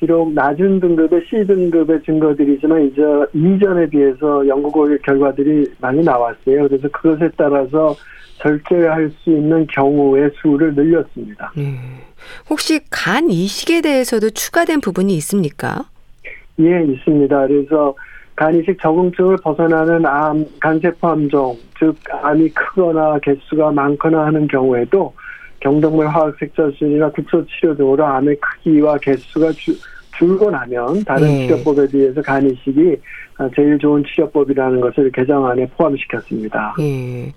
비록 0.00 0.32
낮은 0.32 0.80
등급의 0.80 1.26
C 1.28 1.46
등급의 1.46 2.02
증거들이지만 2.04 2.86
이제 2.86 3.02
이전에 3.34 3.86
비해서 3.86 4.46
연구 4.48 4.72
결과들이 5.02 5.70
많이 5.78 6.02
나왔어요. 6.02 6.68
그래서 6.68 6.88
그것에 6.88 7.28
따라서 7.36 7.94
절제할 8.38 9.10
수 9.10 9.28
있는 9.28 9.66
경우의 9.66 10.30
수를 10.40 10.74
늘렸습니다. 10.74 11.52
예. 11.58 11.74
혹시 12.48 12.80
간 12.90 13.28
이식에 13.28 13.82
대해서도 13.82 14.30
추가된 14.30 14.80
부분이 14.80 15.14
있습니까? 15.16 15.84
예, 16.58 16.82
있습니다. 16.82 17.46
그래서 17.46 17.94
간이식 18.36 18.80
적응증을 18.80 19.36
벗어나는 19.42 20.06
암, 20.06 20.46
간세포 20.60 21.08
함종, 21.08 21.58
즉 21.78 21.94
암이 22.22 22.48
크거나 22.50 23.18
개수가 23.18 23.72
많거나 23.72 24.24
하는 24.24 24.48
경우에도 24.48 25.12
경동물 25.60 26.08
화학색전순이나 26.08 27.10
국소치료 27.10 27.76
등으로 27.76 28.04
암의 28.04 28.36
크기와 28.40 28.98
개수가 28.98 29.52
주, 29.52 29.74
줄고 30.16 30.50
나면 30.50 31.04
다른 31.04 31.26
네. 31.26 31.46
치료법에 31.46 31.88
비해서 31.88 32.20
간이식이 32.22 32.96
제일 33.56 33.78
좋은 33.78 34.02
치료법이라는 34.04 34.80
것을 34.80 35.10
개정안에 35.12 35.66
포함시켰습니다. 35.76 36.74
예. 36.80 37.32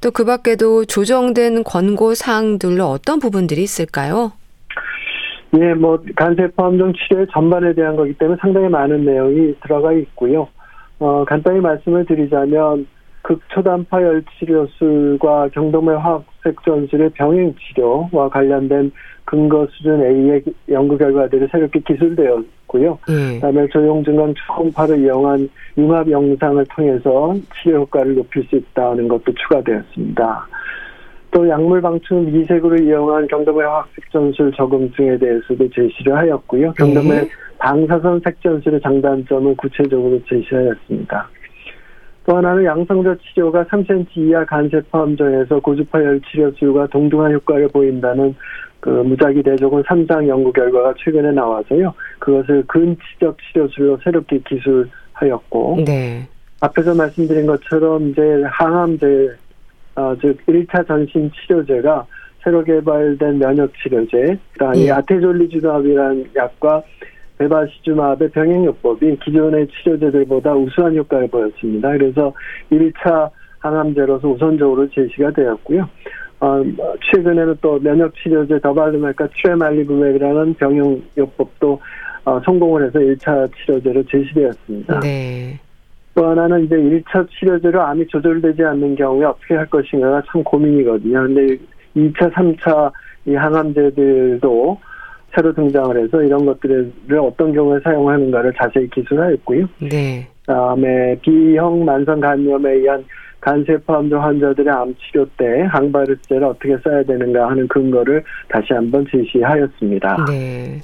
또그 0.00 0.24
밖에도 0.24 0.84
조정된 0.84 1.64
권고 1.64 2.14
사항들로 2.14 2.84
어떤 2.84 3.18
부분들이 3.18 3.62
있을까요? 3.62 4.32
예, 5.58 5.74
뭐 5.74 6.02
간세포 6.16 6.62
함종 6.62 6.92
치료의 6.92 7.26
전반에 7.32 7.74
대한 7.74 7.96
거기 7.96 8.14
때문에 8.14 8.38
상당히 8.40 8.68
많은 8.68 9.04
내용이 9.04 9.54
들어가 9.62 9.92
있고요. 9.92 10.48
어, 11.00 11.24
간단히 11.24 11.60
말씀을 11.60 12.06
드리자면 12.06 12.86
극초단파 13.22 14.02
열 14.02 14.24
치료술과 14.38 15.48
경동맥 15.52 15.98
화학 15.98 16.24
색 16.42 16.62
전술의 16.64 17.10
병행 17.10 17.54
치료와 17.54 18.28
관련된 18.30 18.90
근거 19.24 19.66
수준 19.70 20.02
A의 20.02 20.42
연구 20.70 20.98
결과들이 20.98 21.46
새롭게 21.52 21.80
기술되었고 21.80 22.60
있고요. 22.70 22.98
네. 23.08 23.34
그다음에 23.34 23.66
조용증은 23.68 24.34
초음파를 24.46 25.00
이용한 25.00 25.48
융합 25.76 26.08
영상을 26.08 26.64
통해서 26.74 27.34
치료 27.60 27.80
효과를 27.80 28.14
높일 28.14 28.44
수 28.44 28.56
있다는 28.56 29.08
것도 29.08 29.32
추가되었습니다. 29.34 30.48
또 31.32 31.48
약물 31.48 31.80
방출 31.80 32.22
미색으로 32.22 32.76
이용한 32.76 33.28
경덤의 33.28 33.64
화학 33.64 33.88
색전술 33.94 34.52
적응증에 34.52 35.18
대해서도 35.18 35.68
제시를 35.70 36.16
하였고요. 36.16 36.72
경덤의 36.72 37.10
네. 37.10 37.28
방사선 37.58 38.20
색전술의 38.24 38.80
장단점을 38.80 39.54
구체적으로 39.56 40.20
제시하였습니다. 40.28 41.28
또 42.30 42.36
하나는 42.36 42.64
양성자 42.64 43.16
치료가 43.24 43.64
3cm 43.64 44.06
이하 44.18 44.44
간세포 44.44 44.96
함정에서 44.96 45.58
고주파열 45.58 46.20
치료 46.30 46.48
수가 46.52 46.86
동등한 46.86 47.32
효과를 47.32 47.66
보인다는 47.66 48.36
그 48.78 48.88
무작위 48.88 49.42
대조군 49.42 49.82
3상 49.82 50.28
연구 50.28 50.52
결과가 50.52 50.94
최근에 50.96 51.32
나와서요. 51.32 51.92
그것을 52.20 52.62
근치적 52.68 53.36
치료술로 53.36 53.98
새롭게 54.04 54.38
기술하였고 54.46 55.82
네. 55.84 56.28
앞에서 56.60 56.94
말씀드린 56.94 57.46
것처럼 57.46 58.10
이제 58.10 58.22
항암제 58.46 59.06
어, 59.96 60.14
즉 60.20 60.38
1차 60.46 60.86
전신 60.86 61.32
치료제가 61.32 62.06
새로 62.44 62.62
개발된 62.62 63.40
면역 63.40 63.72
치료제, 63.82 64.38
그다음에 64.52 64.86
예. 64.86 64.90
아테졸리주답이라는 64.92 66.30
약과 66.36 66.82
베바시주마의 67.40 68.30
병행요법이 68.32 69.18
기존의 69.24 69.68
치료제들보다 69.68 70.52
우수한 70.54 70.94
효과를 70.94 71.28
보였습니다. 71.28 71.90
그래서 71.92 72.32
1차 72.70 73.30
항암제로서 73.60 74.28
우선적으로 74.28 74.88
제시가 74.90 75.30
되었고요. 75.30 75.88
어, 76.40 76.62
최근에는 77.10 77.58
또 77.60 77.78
면역 77.78 78.14
치료제 78.14 78.58
더발르말과 78.60 79.28
트레말리브맥이라는 79.28 80.54
병용요법도 80.54 81.80
어, 82.24 82.40
성공을 82.44 82.86
해서 82.86 82.98
1차 82.98 83.50
치료제로 83.56 84.02
제시되었습니다. 84.04 85.00
네. 85.00 85.58
또 86.14 86.26
하나는 86.28 86.64
이제 86.64 86.76
1차 86.76 87.26
치료제로 87.30 87.80
암이 87.82 88.06
조절되지 88.08 88.62
않는 88.62 88.96
경우에 88.96 89.24
어떻게 89.24 89.54
할 89.54 89.66
것인가가 89.66 90.22
참 90.30 90.42
고민이거든요. 90.44 91.22
근데 91.22 91.56
2차, 91.96 92.32
3차 92.32 92.92
이 93.26 93.34
항암제들도 93.34 94.78
새로 95.34 95.54
등장을 95.54 96.02
해서 96.02 96.22
이런 96.22 96.44
것들을 96.44 96.92
어떤 97.20 97.52
경우에 97.52 97.80
사용하는가를 97.84 98.52
자세히 98.60 98.88
기술하였고요. 98.90 99.66
네. 99.90 100.28
그다음에 100.40 101.16
B형 101.22 101.84
만성 101.84 102.20
간염에 102.20 102.72
의한 102.72 103.04
간세포 103.40 103.94
암종 103.94 104.22
환자들의 104.22 104.74
암 104.74 104.94
치료 104.96 105.24
때 105.38 105.62
항바이러스제를 105.70 106.44
어떻게 106.44 106.76
써야 106.84 107.02
되는가 107.04 107.48
하는 107.48 107.66
근거를 107.68 108.22
다시 108.48 108.72
한번 108.72 109.06
제시하였습니다. 109.10 110.26
네. 110.28 110.80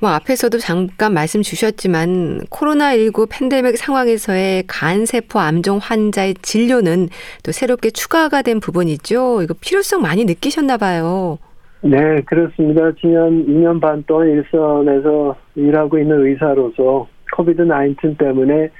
뭐 0.00 0.10
앞에서도 0.10 0.58
잠깐 0.58 1.14
말씀 1.14 1.42
주셨지만 1.42 2.40
코로나19 2.50 3.28
팬데믹 3.30 3.78
상황에서의 3.78 4.64
간세포 4.66 5.38
암종 5.38 5.78
환자의 5.78 6.34
진료는 6.42 7.08
또 7.44 7.52
새롭게 7.52 7.90
추가가 7.90 8.42
된 8.42 8.60
부분이죠. 8.60 9.42
이거 9.42 9.54
필요성 9.60 10.02
많이 10.02 10.24
느끼셨나 10.24 10.76
봐요. 10.76 11.38
네, 11.84 12.20
그렇습니다. 12.22 12.92
지난 13.00 13.44
2년 13.44 13.80
반 13.80 14.04
동안 14.06 14.28
일선에서 14.28 15.36
일하고 15.56 15.98
있는 15.98 16.24
의사로서 16.24 17.08
코비드 17.34 17.66
19 17.66 18.16
때문에 18.16 18.70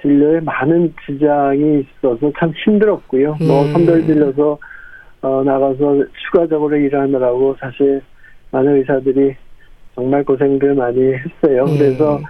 진료에 0.00 0.40
많은 0.40 0.94
지장이 1.04 1.80
있어서 1.80 2.32
참 2.38 2.50
힘들었고요. 2.64 3.36
뭐 3.40 3.40
음. 3.40 3.46
뭐 3.46 3.64
선별 3.72 4.06
진료서 4.06 4.58
어, 5.20 5.42
나가서 5.44 6.04
추가적으로 6.24 6.76
일하느라고 6.76 7.54
사실 7.60 8.00
많은 8.52 8.76
의사들이 8.76 9.36
정말 9.94 10.24
고생들 10.24 10.74
많이 10.74 11.12
했어요. 11.12 11.64
음. 11.64 11.76
그래서 11.76 12.20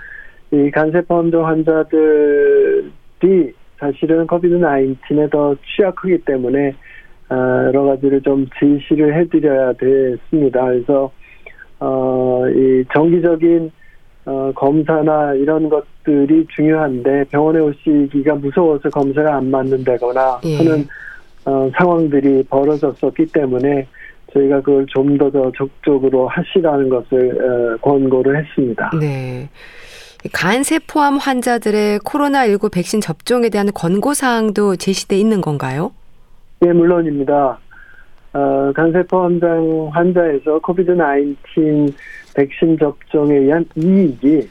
이 0.51 0.73
간세포 0.73 1.19
암종 1.19 1.47
환자들이 1.47 3.53
사실은 3.79 4.27
코비드 4.27 4.59
19에 4.59 5.31
더 5.31 5.55
취약하기 5.77 6.19
때문에 6.25 6.71
어, 6.71 6.75
여러 7.31 7.85
가지를 7.85 8.23
좀 8.23 8.47
지시를 8.59 9.15
해드려야 9.19 9.73
됐습니다. 9.75 10.65
그래서 10.65 11.11
어, 11.81 12.45
이 12.49 12.85
정기적인 12.95 13.71
어, 14.27 14.53
검사나 14.55 15.35
이런 15.35 15.69
것들이 15.69 16.47
중요한데 16.55 17.25
병원에 17.31 17.61
오시기가 17.61 18.35
무서워서 18.37 18.89
검사를 18.91 19.29
안 19.29 19.51
받는다거나 19.51 20.41
예. 20.45 20.57
하는 20.57 20.87
어, 21.45 21.71
상황들이 21.77 22.45
벌어졌었기 22.45 23.27
때문에 23.27 23.87
저희가 24.33 24.61
그걸 24.61 24.87
좀 24.87 25.17
더 25.19 25.31
더 25.31 25.53
적극적으로 25.57 26.29
하시라는 26.29 26.89
것을 26.89 27.79
권고를 27.83 28.45
했습니다. 28.45 28.91
네. 29.01 29.49
간세포암 30.33 31.19
환자들의 31.19 32.01
코로나19 32.01 32.73
백신 32.73 33.01
접종에 33.01 33.49
대한 33.49 33.71
권고 33.73 34.13
사항도 34.13 34.77
제시돼 34.77 35.17
있는 35.17 35.41
건가요? 35.41 35.93
네, 36.61 36.73
물론입니다. 36.73 37.59
어, 38.33 38.73
간세포암 38.75 39.41
환자에서 39.93 40.59
코비드 40.61 40.95
19 40.97 41.87
백신 42.35 42.79
접종에 42.79 43.37
의한 43.37 43.65
이익이 43.77 44.49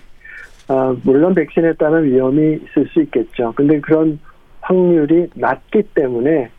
어, 0.68 0.96
물론 1.04 1.34
백신에 1.36 1.74
따른 1.74 2.06
위험이 2.06 2.56
있을 2.56 2.88
수 2.88 3.02
있겠죠. 3.04 3.54
근데 3.56 3.80
그런 3.80 4.20
확률이 4.62 5.28
낮기 5.36 5.84
때문에 5.94 6.50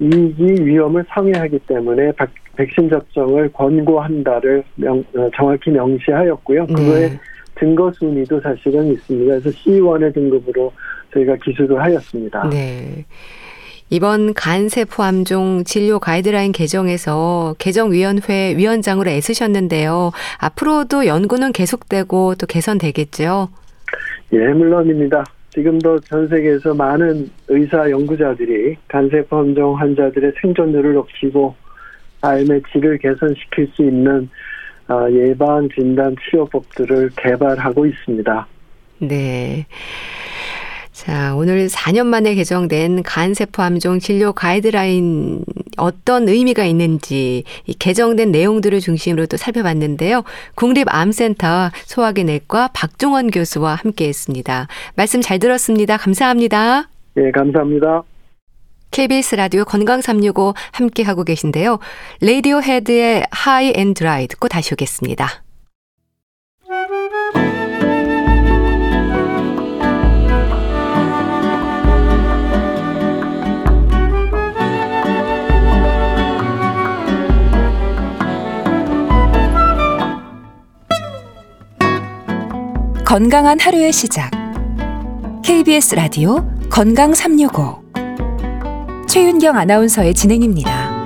이익이 0.00 0.64
위험을 0.64 1.04
상회하기 1.08 1.60
때문에 1.60 2.12
백신 2.56 2.90
접종을 2.90 3.50
권고한다를 3.52 4.64
명, 4.76 5.02
어, 5.16 5.28
정확히 5.34 5.70
명시하였고요. 5.70 6.66
네. 6.66 6.74
그거의 6.74 7.10
네. 7.10 7.20
증거 7.58 7.90
순위도 7.92 8.40
사실은 8.40 8.92
있습니다. 8.92 9.38
그래서 9.38 9.50
C1의 9.50 10.12
등급으로 10.12 10.72
저희가 11.12 11.36
기술을 11.36 11.80
하였습니다. 11.80 12.48
네. 12.50 13.04
이번 13.90 14.34
간세포암종 14.34 15.64
진료 15.64 15.98
가이드라인 15.98 16.52
개정에서 16.52 17.54
개정위원회 17.58 18.56
위원장으로 18.56 19.10
애쓰셨는데요. 19.10 20.10
앞으로도 20.38 21.06
연구는 21.06 21.52
계속되고 21.52 22.34
또 22.36 22.46
개선되겠죠? 22.46 23.48
예, 24.32 24.38
물론입니다. 24.38 25.24
지금도 25.50 26.00
전 26.00 26.26
세계에서 26.28 26.74
많은 26.74 27.30
의사 27.48 27.88
연구자들이 27.88 28.76
간세포암종 28.88 29.78
환자들의 29.78 30.32
생존율을 30.40 30.94
높이고 30.94 31.54
삶의 32.20 32.62
질을 32.72 32.98
개선시킬 32.98 33.70
수 33.74 33.82
있는 33.82 34.28
어, 34.88 35.06
예방 35.10 35.68
진단 35.68 36.16
치료법들을 36.24 37.10
개발하고 37.16 37.86
있습니다. 37.86 38.46
네. 38.98 39.66
자, 40.94 41.34
오늘 41.34 41.66
4년 41.66 42.06
만에 42.06 42.36
개정된 42.36 43.02
간세포암종 43.02 43.98
진료 43.98 44.32
가이드라인 44.32 45.44
어떤 45.76 46.28
의미가 46.28 46.64
있는지 46.64 47.42
이 47.66 47.74
개정된 47.74 48.30
내용들을 48.30 48.78
중심으로 48.78 49.26
또 49.26 49.36
살펴봤는데요. 49.36 50.22
국립암센터 50.54 51.70
소화기내과 51.86 52.68
박종원 52.72 53.32
교수와 53.32 53.74
함께 53.74 54.06
했습니다. 54.06 54.68
말씀 54.94 55.20
잘 55.20 55.40
들었습니다. 55.40 55.96
감사합니다. 55.96 56.88
네, 57.14 57.32
감사합니다. 57.32 58.04
KBS 58.92 59.34
라디오 59.34 59.64
건강 59.64 60.00
365 60.00 60.54
함께 60.70 61.02
하고 61.02 61.24
계신데요. 61.24 61.80
레디오 62.20 62.62
헤드의 62.62 63.24
하이 63.32 63.72
앤 63.74 63.94
드라이 63.94 64.28
듣고 64.28 64.46
다시 64.46 64.72
오겠습니다. 64.72 65.43
건강한 83.04 83.60
하루의 83.60 83.92
시작. 83.92 84.30
KBS 85.44 85.94
라디오 85.94 86.50
건강 86.70 87.12
365 87.12 87.82
최윤경 89.06 89.56
아나운서의 89.56 90.14
진행입니다. 90.14 91.04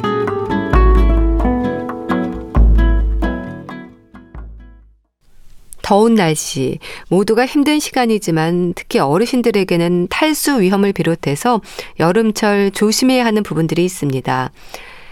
더운 5.82 6.14
날씨, 6.14 6.78
모두가 7.10 7.46
힘든 7.46 7.80
시간이지만 7.80 8.74
특히 8.74 9.00
어르신들에게는 9.00 10.06
탈수 10.08 10.60
위험을 10.60 10.92
비롯해서 10.92 11.60
여름철 11.98 12.70
조심해야 12.70 13.24
하는 13.24 13.42
부분들이 13.42 13.84
있습니다. 13.84 14.52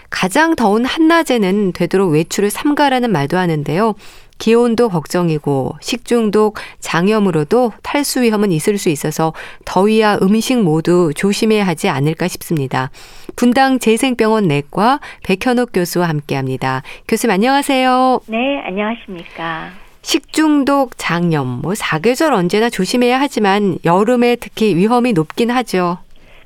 가장 0.09 0.55
더운 0.55 0.85
한낮에는 0.85 1.73
되도록 1.73 2.11
외출을 2.11 2.49
삼가라는 2.49 3.11
말도 3.11 3.37
하는데요. 3.37 3.95
기온도 4.37 4.89
걱정이고 4.89 5.75
식중독, 5.81 6.57
장염으로도 6.79 7.73
탈수 7.83 8.21
위험은 8.21 8.51
있을 8.51 8.77
수 8.77 8.89
있어서 8.89 9.33
더위와 9.65 10.19
음식 10.21 10.61
모두 10.61 11.11
조심해야 11.15 11.65
하지 11.65 11.89
않을까 11.89 12.27
싶습니다. 12.27 12.91
분당 13.35 13.79
재생병원 13.79 14.47
내과 14.47 14.99
백현옥 15.23 15.69
교수와 15.73 16.09
함께합니다. 16.09 16.83
교수님 17.07 17.33
안녕하세요. 17.33 18.21
네, 18.27 18.61
안녕하십니까. 18.65 19.69
식중독, 20.01 20.97
장염, 20.97 21.59
뭐 21.61 21.75
사계절 21.75 22.33
언제나 22.33 22.69
조심해야 22.69 23.19
하지만 23.19 23.77
여름에 23.83 24.37
특히 24.39 24.75
위험이 24.75 25.11
높긴 25.11 25.51
하죠. 25.51 25.97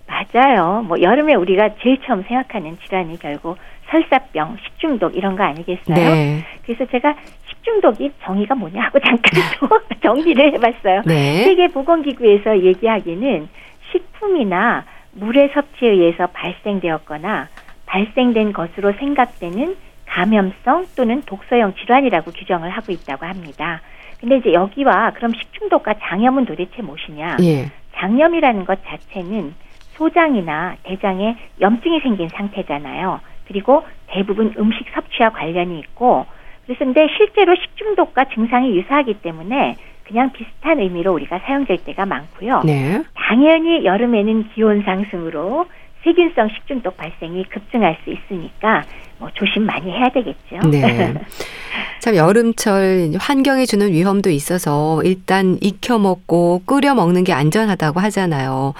맞아요. 0.07 0.81
뭐 0.81 0.99
여름에 0.99 1.35
우리가 1.35 1.69
제일 1.81 1.99
처음 2.05 2.23
생각하는 2.23 2.77
질환이 2.83 3.19
결국 3.19 3.57
설사병, 3.91 4.57
식중독 4.63 5.15
이런 5.15 5.35
거 5.35 5.43
아니겠어요? 5.43 5.95
네. 5.95 6.43
그래서 6.65 6.85
제가 6.91 7.15
식중독이 7.61 8.11
정의가 8.23 8.55
뭐냐 8.55 8.81
하고 8.81 8.99
잠깐 8.99 9.21
또 9.59 9.67
정리를 10.01 10.53
해봤어요. 10.53 11.03
네. 11.05 11.43
세계보건기구에서 11.43 12.59
얘기하기는 12.61 13.47
식품이나 13.91 14.85
물의 15.13 15.51
섭취에 15.53 15.89
의해서 15.89 16.27
발생되었거나 16.27 17.47
발생된 17.85 18.53
것으로 18.53 18.93
생각되는 18.93 19.75
감염성 20.05 20.87
또는 20.95 21.21
독소형 21.25 21.75
질환이라고 21.75 22.31
규정을 22.31 22.69
하고 22.69 22.91
있다고 22.91 23.25
합니다. 23.25 23.81
근데 24.19 24.37
이제 24.37 24.53
여기와 24.53 25.11
그럼 25.11 25.33
식중독과 25.33 25.95
장염은 26.01 26.45
도대체 26.45 26.81
무엇이냐? 26.81 27.37
예. 27.41 27.71
장염이라는 27.95 28.65
것 28.65 28.79
자체는 28.85 29.53
소장이나 29.93 30.75
대장에 30.83 31.37
염증이 31.59 31.99
생긴 32.01 32.29
상태잖아요. 32.29 33.19
그리고 33.47 33.83
대부분 34.07 34.53
음식 34.57 34.85
섭취와 34.93 35.31
관련이 35.31 35.79
있고 35.79 36.25
근데 36.77 37.07
실제로 37.17 37.55
식중독과 37.55 38.25
증상이 38.33 38.75
유사하기 38.77 39.15
때문에 39.21 39.75
그냥 40.03 40.31
비슷한 40.33 40.79
의미로 40.79 41.13
우리가 41.13 41.39
사용될 41.39 41.77
때가 41.85 42.05
많고요. 42.05 42.63
네. 42.65 43.01
당연히 43.15 43.85
여름에는 43.85 44.49
기온 44.53 44.83
상승으로 44.83 45.67
세균성 46.03 46.49
식중독 46.49 46.97
발생이 46.97 47.45
급증할 47.45 47.97
수 48.03 48.09
있으니까 48.09 48.83
뭐 49.19 49.29
조심 49.35 49.63
많이 49.63 49.91
해야 49.91 50.09
되겠죠. 50.09 50.67
네. 50.69 51.13
참 52.01 52.15
여름철 52.15 53.11
환경이 53.19 53.67
주는 53.67 53.91
위험도 53.91 54.31
있어서 54.31 55.01
일단 55.03 55.57
익혀 55.61 55.99
먹고 55.99 56.63
끓여 56.65 56.95
먹는 56.95 57.23
게 57.23 57.31
안전하다고 57.31 57.99
하잖아요. 57.99 58.73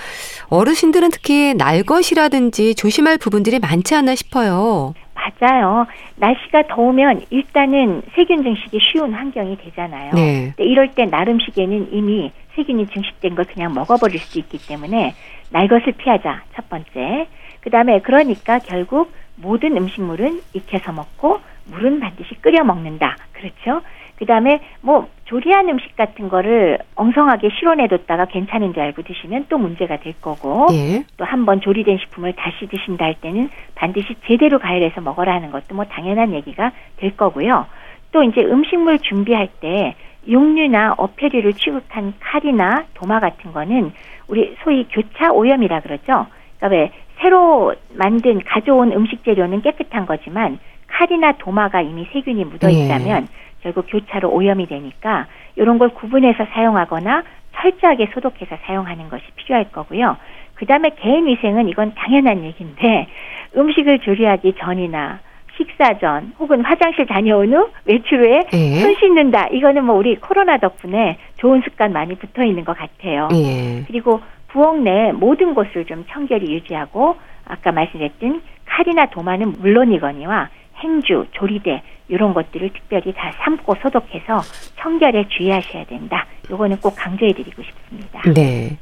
어르신들은 0.50 1.12
특히 1.12 1.54
날 1.54 1.84
것이라든지 1.84 2.74
조심할 2.74 3.20
부분들이 3.20 3.60
많지 3.60 3.94
않나 3.94 4.16
싶어요. 4.16 4.96
맞아요. 5.22 5.86
날씨가 6.16 6.64
더우면 6.68 7.26
일단은 7.30 8.02
세균 8.16 8.44
증식이 8.44 8.80
쉬운 8.92 9.14
환경이 9.14 9.58
되잖아요. 9.58 10.14
네. 10.14 10.54
근데 10.56 10.64
이럴 10.64 10.92
때 10.92 11.06
나름식에는 11.06 11.94
이미 11.94 12.32
세균이 12.56 12.88
증식된 12.88 13.36
걸 13.36 13.46
그냥 13.46 13.74
먹어버릴 13.74 14.20
수 14.20 14.40
있기 14.40 14.58
때문에 14.68 15.14
날 15.52 15.68
것을 15.68 15.94
피하자 15.94 16.44
첫 16.56 16.70
번째. 16.70 17.28
그 17.62 17.70
다음에 17.70 18.00
그러니까 18.02 18.60
결국 18.60 19.12
모든 19.36 19.78
음식물은 19.78 20.42
익혀서 20.54 20.92
먹고 20.92 21.40
물은 21.66 22.00
반드시 22.00 22.36
끓여 22.42 22.64
먹는다. 22.64 23.16
그렇죠? 23.34 23.82
그 24.22 24.28
다음에 24.28 24.60
뭐 24.82 25.08
조리한 25.26 25.68
음식 25.68 25.96
같은 25.96 26.30
거를 26.30 26.78
엉성하게 26.94 27.50
실온해뒀다가 27.58 28.26
괜찮은 28.26 28.72
줄 28.72 28.84
알고 28.84 29.02
드시면 29.02 29.48
또 29.50 29.58
문제가 29.58 29.98
될 29.98 30.14
거고 30.22 30.68
예. 30.74 31.04
또 31.18 31.26
한번 31.26 31.60
조리된 31.60 31.98
식품을 31.98 32.34
다시 32.34 32.68
드신다 32.68 33.06
할 33.06 33.16
때는 33.16 33.50
반드시 33.74 34.14
제대로 34.28 34.60
가열해서 34.60 35.02
먹어라 35.02 35.34
하는 35.34 35.50
것도 35.50 35.74
뭐 35.74 35.86
당연한 35.86 36.34
얘기가 36.34 36.72
될 36.98 37.18
거고요. 37.18 37.66
또 38.12 38.22
이제 38.22 38.42
음식물 38.42 39.00
준비할 39.00 39.48
때 39.60 39.96
육류나 40.28 40.94
어패류를 40.98 41.54
취급한 41.54 42.14
칼이나 42.20 42.86
도마 42.94 43.20
같은 43.20 43.54
거는 43.54 43.92
우리 44.28 44.56
소위 44.64 44.88
교차 44.92 45.32
오염이라 45.32 45.80
그러죠. 45.80 46.28
그러니까 46.60 46.68
왜 46.68 46.92
새로 47.22 47.74
만든 47.96 48.40
가져온 48.46 48.92
음식 48.92 49.24
재료는 49.24 49.64
깨끗한 49.64 50.06
거지만 50.06 50.60
칼이나 50.86 51.32
도마가 51.40 51.82
이미 51.82 52.06
세균이 52.14 52.46
묻어 52.46 52.70
있다면 52.70 53.28
결국 53.62 53.86
교차로 53.88 54.30
오염이 54.30 54.68
되니까 54.68 55.28
이런 55.56 55.78
걸 55.78 55.90
구분해서 55.90 56.46
사용하거나 56.54 57.24
철저하게 57.56 58.10
소독해서 58.14 58.58
사용하는 58.66 59.10
것이 59.10 59.24
필요할 59.36 59.72
거고요. 59.72 60.18
그 60.56 60.66
다음에 60.66 60.92
개인 60.98 61.28
위생은 61.28 61.70
이건 61.70 61.94
당연한 61.96 62.44
얘기인데 62.44 63.08
음식을 63.56 64.00
조리하기 64.00 64.54
전이나 64.60 65.20
식사 65.58 65.98
전 66.00 66.34
혹은 66.40 66.64
화장실 66.64 67.06
다녀온 67.06 67.54
후 67.54 67.70
외출 67.86 68.20
후에 68.22 68.44
예. 68.54 68.80
손 68.80 68.96
씻는다. 68.96 69.48
이거는 69.48 69.84
뭐 69.86 69.96
우리 69.96 70.16
코로나 70.16 70.58
덕분에 70.58 71.18
좋은 71.38 71.62
습관 71.64 71.92
많이 71.94 72.16
붙어 72.16 72.44
있는 72.44 72.64
것 72.64 72.78
같아요. 72.78 73.28
예. 73.34 73.84
그리고 73.86 74.22
부엌 74.48 74.78
내 74.80 75.12
모든 75.12 75.54
곳을 75.54 75.86
좀 75.86 76.06
청결히 76.10 76.54
유지하고 76.54 77.16
아까 77.46 77.72
말씀드렸던 77.72 78.42
칼이나 78.66 79.08
도마는 79.08 79.54
물론이거니와 79.60 80.50
행주, 80.84 81.26
조리대 81.32 81.82
이런 82.08 82.34
것들을 82.34 82.72
특별히 82.74 83.14
다 83.14 83.32
삶고 83.44 83.76
소독해서 83.82 84.42
청결에 84.80 85.28
주의하셔야 85.30 85.86
된다. 85.86 86.26
요거는 86.50 86.78
꼭 86.82 86.96
강조해드리고 86.96 87.64
싶습니다. 87.64 88.22
네. 88.34 88.78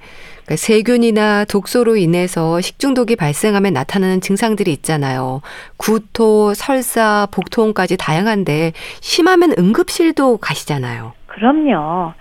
그러니까 0.49 0.55
세균이나 0.55 1.45
독소로 1.45 1.95
인해서 1.95 2.59
식중독이 2.59 3.15
발생하면 3.15 3.73
나타나는 3.73 4.19
증상들이 4.21 4.71
있잖아요. 4.73 5.41
구토, 5.77 6.55
설사, 6.55 7.27
복통까지 7.31 7.97
다양한데 7.97 8.71
심하면 8.99 9.53
응급실도 9.59 10.37
가시잖아요. 10.37 11.13
그럼요. 11.27 12.13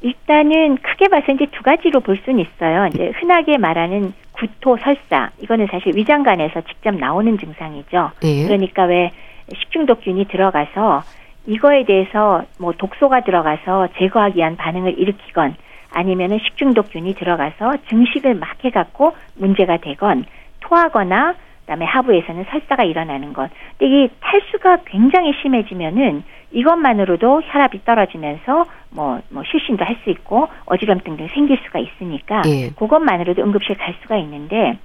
일단은 0.00 0.78
크게 0.78 1.08
봐서 1.08 1.32
이제 1.32 1.46
두 1.52 1.62
가지로 1.62 2.00
볼 2.00 2.18
수는 2.24 2.40
있어요. 2.40 2.86
이제 2.86 3.12
흔하게 3.16 3.58
말하는 3.58 4.14
구토, 4.38 4.76
설사 4.78 5.30
이거는 5.40 5.66
사실 5.70 5.96
위장관에서 5.96 6.62
직접 6.62 6.94
나오는 6.94 7.38
증상이죠. 7.38 8.10
예. 8.22 8.44
그러니까 8.44 8.84
왜 8.84 9.12
식중독균이 9.54 10.26
들어가서 10.28 11.02
이거에 11.46 11.84
대해서 11.84 12.44
뭐 12.58 12.72
독소가 12.72 13.20
들어가서 13.20 13.88
제거하기 13.98 14.38
위한 14.38 14.56
반응을 14.56 14.98
일으키건 14.98 15.54
아니면은 15.90 16.38
식중독균이 16.38 17.14
들어가서 17.14 17.76
증식을 17.88 18.34
막 18.34 18.62
해갖고 18.64 19.14
문제가 19.36 19.78
되건 19.78 20.24
토하거나 20.60 21.34
그다음에 21.66 21.84
하부에서는 21.84 22.44
설사가 22.48 22.84
일어나는 22.84 23.32
것. 23.32 23.50
근데 23.76 24.04
이 24.04 24.08
탈수가 24.20 24.78
굉장히 24.86 25.32
심해지면은 25.42 26.22
이것만으로도 26.52 27.42
혈압이 27.44 27.84
떨어지면서 27.84 28.64
뭐, 28.90 29.20
뭐 29.30 29.42
실신도 29.44 29.84
할 29.84 29.96
수 30.04 30.10
있고 30.10 30.48
어지럼증 30.66 31.16
등 31.16 31.26
생길 31.34 31.58
수가 31.64 31.80
있으니까 31.80 32.42
예. 32.46 32.70
그것만으로도 32.76 33.42
응급실 33.42 33.76
갈 33.76 33.94
수가 34.02 34.16
있는데 34.18 34.78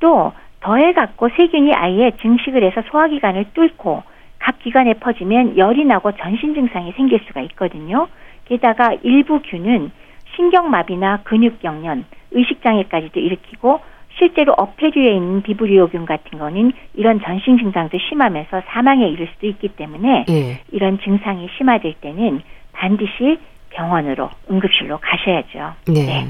또 0.00 0.32
더해 0.60 0.92
갖고 0.92 1.28
세균이 1.30 1.72
아예 1.72 2.10
증식을 2.20 2.62
해서 2.64 2.82
소화기관을 2.90 3.46
뚫고 3.54 4.02
각 4.38 4.58
기관에 4.58 4.94
퍼지면 4.94 5.56
열이 5.56 5.84
나고 5.84 6.12
전신 6.12 6.54
증상이 6.54 6.92
생길 6.92 7.20
수가 7.26 7.40
있거든요. 7.42 8.08
게다가 8.44 8.94
일부 9.02 9.40
균은 9.40 9.90
신경마비나 10.34 11.20
근육경련, 11.24 12.04
의식장애까지도 12.32 13.20
일으키고 13.20 13.80
실제로 14.18 14.54
어패류에 14.56 15.14
있는 15.14 15.42
비브리오균 15.42 16.06
같은 16.06 16.38
거는 16.38 16.72
이런 16.94 17.20
전신 17.20 17.58
증상도 17.58 17.98
심하면서 18.08 18.62
사망에 18.68 19.08
이를 19.08 19.28
수도 19.34 19.46
있기 19.46 19.68
때문에 19.68 20.24
예. 20.28 20.60
이런 20.72 20.98
증상이 21.00 21.48
심화될 21.56 21.94
때는 22.00 22.40
반드시 22.72 23.38
병원으로 23.70 24.30
응급실로 24.50 24.98
가셔야죠. 24.98 25.74
네. 25.88 26.26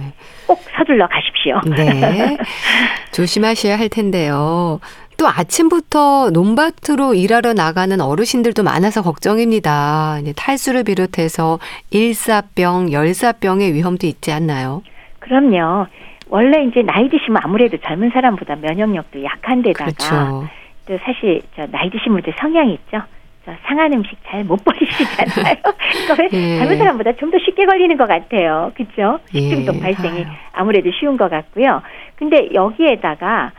꼭 0.46 0.59
서둘러 0.77 1.07
가십시오. 1.07 1.61
네. 1.77 2.37
조심하셔야 3.12 3.79
할 3.79 3.88
텐데요. 3.88 4.81
또 5.16 5.27
아침부터 5.29 6.31
논밭으로 6.31 7.14
일하러 7.14 7.55
나가는 7.55 7.99
어르신들도 8.01 8.62
많아서 8.62 9.03
걱정입니다. 9.03 10.18
탈수를 10.37 10.85
비롯해서 10.85 11.59
일사병, 11.90 12.92
열사병의 12.92 13.72
위험도 13.72 14.07
있지 14.07 14.33
않나요? 14.33 14.83
그럼요. 15.20 15.87
원래 16.29 16.65
이제 16.65 16.83
나이 16.83 17.09
드시면 17.09 17.41
아무래도 17.45 17.77
젊은 17.79 18.11
사람보다 18.11 18.57
면역력도 18.57 19.23
약한 19.25 19.62
데다가 19.62 19.91
그렇죠. 19.93 20.49
또 20.87 20.99
사실 21.05 21.43
저 21.55 21.67
나이 21.67 21.91
드신 21.91 22.12
분들 22.12 22.35
성향이 22.39 22.75
있죠. 22.75 23.03
저 23.45 23.53
상한 23.65 23.93
음식 23.93 24.17
잘 24.27 24.43
못 24.45 24.57
버리시잖아요. 24.65 25.57
그러니까 25.62 26.37
예. 26.37 26.59
젊은 26.59 26.79
사람보다 26.79 27.12
좀 27.15 27.31
더 27.31 27.39
쉽게 27.39 27.65
걸리는 27.67 27.97
것 27.97 28.07
같아요. 28.09 28.73
그렇죠? 28.75 29.21
식중독 29.33 29.77
예. 29.77 29.81
발생이 29.81 30.19
아유. 30.25 30.27
아무래도 30.53 30.91
쉬운 30.99 31.17
것 31.17 31.31
같고요. 31.31 31.83
근데 32.17 32.49
여기에다가 32.55 33.53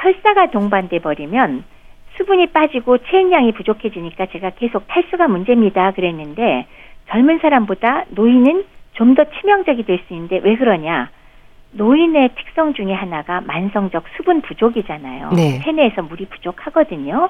설사가 0.00 0.50
동반돼 0.50 1.00
버리면 1.00 1.64
수분이 2.16 2.48
빠지고 2.48 2.98
체액량이 2.98 3.52
부족해지니까 3.52 4.26
제가 4.26 4.50
계속 4.50 4.86
탈수가 4.88 5.28
문제입니다 5.28 5.90
그랬는데 5.92 6.66
젊은 7.10 7.38
사람보다 7.38 8.04
노인은 8.10 8.64
좀 8.94 9.14
더 9.14 9.24
치명적이 9.24 9.84
될 9.84 10.00
수 10.08 10.14
있는데 10.14 10.40
왜 10.42 10.56
그러냐? 10.56 11.10
노인의 11.72 12.30
특성 12.36 12.74
중에 12.74 12.92
하나가 12.92 13.40
만성적 13.40 14.04
수분 14.16 14.40
부족이잖아요. 14.42 15.30
네. 15.32 15.60
체내에서 15.62 16.02
물이 16.02 16.26
부족하거든요. 16.26 17.28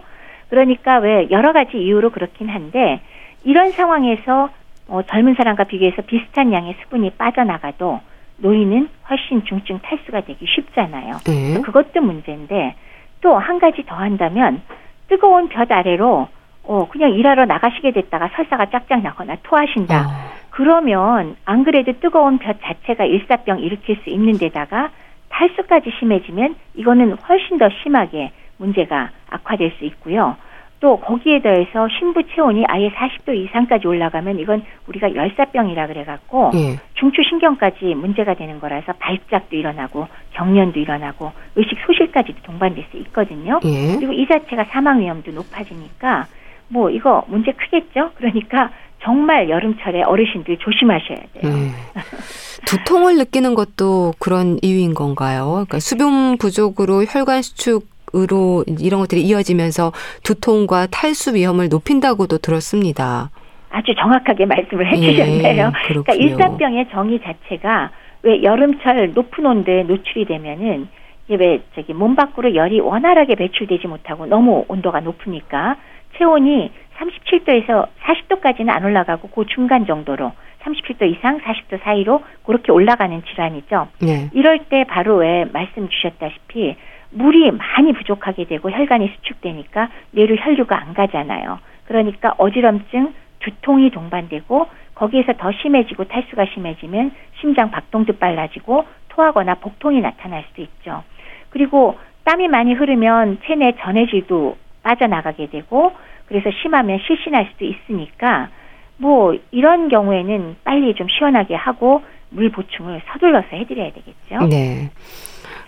그러니까 0.49 0.99
왜 0.99 1.29
여러 1.31 1.53
가지 1.53 1.77
이유로 1.77 2.11
그렇긴 2.11 2.49
한데 2.49 3.01
이런 3.45 3.71
상황에서 3.73 4.49
어, 4.89 5.03
젊은 5.03 5.35
사람과 5.35 5.65
비교해서 5.65 6.03
비슷한 6.03 6.53
양의 6.53 6.77
수분이 6.83 7.11
빠져나가도 7.11 8.01
노인은 8.39 8.89
훨씬 9.11 9.45
중증 9.45 9.81
탈수가 9.81 10.23
되기 10.23 10.47
쉽잖아요. 10.47 11.17
네. 11.27 11.61
그것도 11.63 12.01
문제인데 12.01 12.75
또 13.21 13.37
한 13.37 13.59
가지 13.59 13.85
더 13.85 13.97
한다면 13.97 14.63
뜨거운 15.09 15.49
볕 15.49 15.71
아래로 15.71 16.29
어, 16.65 16.89
그냥 16.89 17.11
일하러 17.13 17.47
나가시게 17.47 17.91
됐다가 17.93 18.31
설사가 18.37 18.67
쫙쫙 18.71 19.03
나거나 19.03 19.37
토하신다. 19.43 20.01
어. 20.01 20.18
그러면 20.59 21.37
안 21.45 21.63
그래도 21.63 21.93
뜨거운 22.01 22.39
볕 22.39 22.59
자체가 22.61 23.05
일사병 23.05 23.61
일으킬 23.61 23.97
수 24.03 24.11
있는 24.11 24.39
데다가 24.39 24.91
탈수까지 25.29 25.93
심해지면 26.01 26.57
이거는 26.75 27.13
훨씬 27.13 27.59
더 27.59 27.69
심하게 27.81 28.33
문제가 28.57 29.11
악화될 29.31 29.75
수 29.79 29.85
있고요. 29.85 30.35
또 30.81 30.99
거기에 30.99 31.43
더해서 31.43 31.87
신부 31.97 32.25
체온이 32.25 32.65
아예 32.67 32.91
40도 32.91 33.37
이상까지 33.37 33.87
올라가면 33.87 34.41
이건 34.41 34.65
우리가 34.89 35.15
열사병이라 35.15 35.87
그래갖고 35.87 36.51
예. 36.55 36.81
중추신경까지 36.95 37.95
문제가 37.95 38.35
되는 38.35 38.59
거라서 38.59 38.95
발작도 38.95 39.55
일어나고 39.55 40.09
경련도 40.33 40.81
일어나고 40.81 41.31
의식 41.55 41.79
소실까지도 41.87 42.43
동반될 42.43 42.85
수 42.91 42.97
있거든요. 42.97 43.61
예. 43.65 43.95
그리고 43.95 44.13
이 44.13 44.27
자체가 44.27 44.65
사망 44.65 44.99
위험도 44.99 45.31
높아지니까 45.31 46.27
뭐 46.69 46.91
이거 46.91 47.25
문제 47.29 47.53
크겠죠. 47.53 48.11
그러니까 48.17 48.71
정말 49.03 49.49
여름철에 49.49 50.03
어르신들 50.03 50.59
조심하셔야 50.59 51.19
돼요. 51.35 51.43
예. 51.45 51.71
두통을 52.67 53.17
느끼는 53.17 53.55
것도 53.55 54.13
그런 54.19 54.59
이유인 54.63 54.95
건가요? 54.95 55.51
그러니까 55.53 55.79
수분 55.79 56.37
부족으로 56.39 57.05
혈관 57.05 57.43
수축으로 57.43 58.65
이런 58.81 59.01
것들이 59.01 59.23
이어지면서 59.23 59.93
두통과 60.23 60.87
탈수 60.87 61.35
위험을 61.35 61.69
높인다고도 61.69 62.39
들었습니다. 62.39 63.31
아주 63.71 63.95
정확하게 63.95 64.47
말씀을 64.47 64.91
해주셨네요. 64.93 65.67
예, 65.67 65.73
그러니까. 65.87 66.15
일사병의 66.15 66.89
정의 66.91 67.21
자체가 67.21 67.91
왜 68.23 68.43
여름철 68.43 69.13
높은 69.15 69.47
온도에 69.47 69.85
노출이 69.85 70.25
되면은 70.25 70.89
이게 71.29 71.37
왜 71.37 71.63
저기 71.75 71.93
몸 71.93 72.17
밖으로 72.17 72.55
열이 72.55 72.81
원활하게 72.81 73.35
배출되지 73.35 73.87
못하고 73.87 74.27
너무 74.27 74.65
온도가 74.69 75.01
높으니까 75.01 75.77
체온이 76.17 76.71
37도에서 76.99 77.89
40도까지는 78.03 78.71
안 78.71 78.85
올라가고 78.85 79.29
그 79.29 79.47
중간 79.47 79.87
정도로 79.87 80.33
37도 80.63 81.11
이상 81.11 81.41
40도 81.41 81.83
사이로 81.83 82.23
그렇게 82.45 82.73
올라가는 82.73 83.23
질환이죠. 83.25 83.89
네. 84.01 84.29
이럴 84.33 84.65
때 84.65 84.85
바로 84.85 85.17
왜 85.17 85.45
말씀 85.53 85.89
주셨다시피 85.89 86.77
물이 87.11 87.53
많이 87.53 87.93
부족하게 87.93 88.45
되고 88.45 88.71
혈관이 88.71 89.13
수축되니까 89.17 89.89
뇌로 90.11 90.37
혈류가 90.37 90.79
안 90.79 90.95
가잖아요. 90.95 91.59
그러니까 91.87 92.35
어지럼증, 92.37 93.15
두통이 93.41 93.91
동반되고 93.91 94.67
거기에서 94.95 95.33
더 95.39 95.53
심해지고 95.53 96.05
탈수가 96.05 96.47
심해지면 96.53 97.13
심장 97.41 97.71
박동도 97.71 98.19
빨라지고 98.19 98.85
토하거나 99.09 99.55
복통이 99.57 100.01
나타날 100.01 100.45
수도 100.49 100.63
있죠. 100.63 101.03
그리고 101.51 101.99
땀이 102.25 102.49
많이 102.49 102.75
흐르면 102.75 103.39
체내 103.45 103.77
전해질도 103.81 104.57
빠져나가게 104.83 105.47
되고 105.47 105.93
그래서 106.29 106.51
심하면 106.63 107.01
실신할 107.07 107.49
수도 107.53 107.65
있으니까 107.65 108.51
뭐 108.99 109.35
이런 109.51 109.89
경우에는 109.89 110.57
빨리 110.65 110.95
좀 110.95 111.09
시원하게 111.09 111.55
하고 111.55 112.03
물 112.31 112.51
보충을 112.51 113.01
서둘러서 113.11 113.49
해드려야 113.53 113.91
되겠죠. 113.93 114.47
네. 114.49 114.91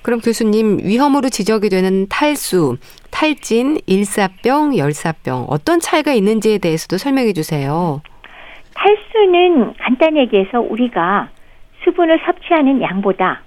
그럼 0.02 0.20
교수님 0.20 0.78
위험으로 0.82 1.28
지적이 1.28 1.68
되는 1.68 2.06
탈수, 2.08 2.76
탈진, 3.10 3.78
일사병, 3.86 4.76
열사병 4.76 5.46
어떤 5.48 5.80
차이가 5.80 6.12
있는지에 6.12 6.58
대해서도 6.58 6.98
설명해 6.98 7.32
주세요. 7.32 8.00
탈수는 8.74 9.74
간단히 9.78 10.20
얘기해서 10.20 10.60
우리가 10.60 11.28
수분을 11.84 12.20
섭취하는 12.24 12.82
양보다 12.82 13.42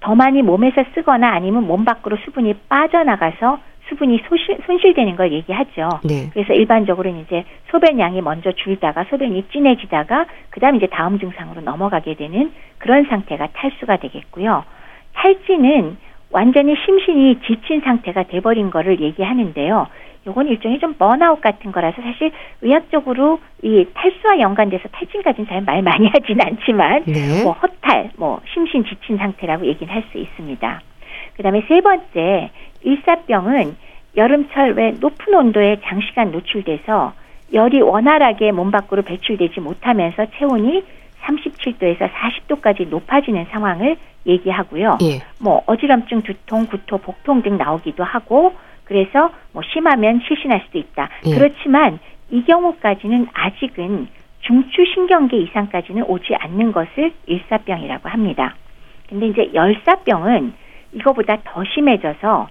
더 0.00 0.14
많이 0.14 0.42
몸에서 0.42 0.84
쓰거나 0.94 1.32
아니면 1.32 1.66
몸 1.66 1.84
밖으로 1.84 2.16
수분이 2.24 2.54
빠져나가서 2.68 3.58
수분이 3.92 4.22
소실, 4.28 4.58
손실되는 4.66 5.16
걸 5.16 5.32
얘기하죠. 5.32 6.00
네. 6.04 6.30
그래서 6.32 6.54
일반적으로는 6.54 7.20
이제 7.20 7.44
소변량이 7.70 8.22
먼저 8.22 8.52
줄다가 8.52 9.04
소변이 9.04 9.44
진해지다가 9.52 10.26
그다음 10.50 10.76
이제 10.76 10.86
다음 10.86 11.18
증상으로 11.18 11.60
넘어가게 11.60 12.14
되는 12.14 12.52
그런 12.78 13.04
상태가 13.04 13.48
탈수가 13.52 13.98
되겠고요. 13.98 14.64
탈진은 15.14 15.96
완전히 16.30 16.74
심신이 16.84 17.40
지친 17.46 17.82
상태가 17.82 18.24
돼버린 18.24 18.70
거를 18.70 19.00
얘기하는데요. 19.00 19.86
요건 20.26 20.46
일종의 20.48 20.78
좀 20.78 20.94
번아웃 20.94 21.40
같은 21.40 21.72
거라서 21.72 22.00
사실 22.00 22.30
의학적으로 22.62 23.40
이 23.62 23.84
탈수와 23.92 24.38
연관돼서 24.40 24.88
탈진까지는 24.88 25.48
잘 25.48 25.62
말 25.62 25.82
많이 25.82 26.06
하진 26.14 26.40
않지만 26.40 27.04
네. 27.06 27.42
뭐 27.42 27.52
허탈, 27.52 28.12
뭐 28.16 28.40
심신 28.54 28.84
지친 28.84 29.18
상태라고 29.18 29.66
얘기는 29.66 29.92
할 29.92 30.02
수 30.12 30.18
있습니다. 30.18 30.80
그다음에 31.36 31.62
세 31.68 31.80
번째 31.80 32.50
일사병은 32.82 33.76
여름철 34.16 34.72
왜 34.72 34.92
높은 35.00 35.34
온도에 35.34 35.80
장시간 35.84 36.32
노출돼서 36.32 37.14
열이 37.52 37.80
원활하게 37.80 38.52
몸 38.52 38.70
밖으로 38.70 39.02
배출되지 39.02 39.60
못하면서 39.60 40.26
체온이 40.36 40.84
37도에서 41.22 42.10
40도까지 42.10 42.88
높아지는 42.88 43.46
상황을 43.50 43.96
얘기하고요. 44.26 44.98
예. 45.02 45.20
뭐 45.38 45.62
어지럼증, 45.66 46.22
두통, 46.22 46.66
구토, 46.66 46.98
복통 46.98 47.42
등 47.42 47.56
나오기도 47.56 48.04
하고 48.04 48.54
그래서 48.84 49.30
뭐 49.52 49.62
심하면 49.72 50.20
실신할 50.26 50.62
수도 50.66 50.78
있다. 50.78 51.08
예. 51.26 51.34
그렇지만 51.34 51.98
이 52.30 52.42
경우까지는 52.44 53.28
아직은 53.32 54.08
중추신경계 54.40 55.36
이상까지는 55.36 56.04
오지 56.04 56.34
않는 56.34 56.72
것을 56.72 57.12
일사병이라고 57.26 58.08
합니다. 58.08 58.56
근데 59.08 59.28
이제 59.28 59.50
열사병은 59.54 60.54
이거보다 60.92 61.38
더 61.44 61.64
심해져서 61.64 62.48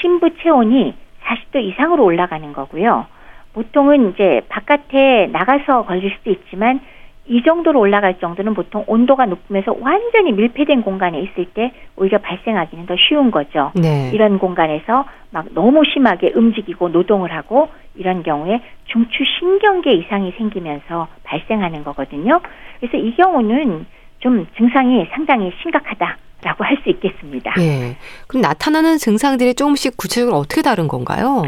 신부 0.00 0.30
체온이 0.38 0.94
40도 1.24 1.62
이상으로 1.62 2.04
올라가는 2.04 2.52
거고요. 2.52 3.06
보통은 3.52 4.10
이제 4.10 4.42
바깥에 4.48 5.28
나가서 5.32 5.84
걸릴 5.84 6.12
수도 6.18 6.30
있지만 6.30 6.80
이 7.26 7.42
정도로 7.42 7.80
올라갈 7.80 8.18
정도는 8.18 8.52
보통 8.52 8.84
온도가 8.86 9.24
높으면서 9.26 9.74
완전히 9.80 10.32
밀폐된 10.32 10.82
공간에 10.82 11.20
있을 11.20 11.46
때 11.46 11.72
오히려 11.96 12.18
발생하기는 12.18 12.84
더 12.84 12.96
쉬운 12.96 13.30
거죠. 13.30 13.72
네. 13.74 14.10
이런 14.12 14.38
공간에서 14.38 15.06
막 15.30 15.46
너무 15.54 15.84
심하게 15.86 16.32
움직이고 16.34 16.90
노동을 16.90 17.32
하고 17.32 17.68
이런 17.94 18.22
경우에 18.22 18.60
중추 18.86 19.24
신경계 19.38 19.92
이상이 19.92 20.32
생기면서 20.32 21.08
발생하는 21.22 21.82
거거든요. 21.84 22.40
그래서 22.80 22.98
이 22.98 23.14
경우는 23.14 23.86
좀 24.18 24.46
증상이 24.56 25.06
상당히 25.12 25.50
심각하다 25.62 26.18
라고 26.44 26.62
할 26.64 26.76
수 26.84 26.90
있겠습니다. 26.90 27.54
예. 27.58 27.96
그럼 28.28 28.42
나타나는 28.42 28.98
증상들이 28.98 29.54
조금씩 29.54 29.96
구체적으로 29.96 30.36
어떻게 30.36 30.60
다른 30.62 30.86
건가요? 30.88 31.42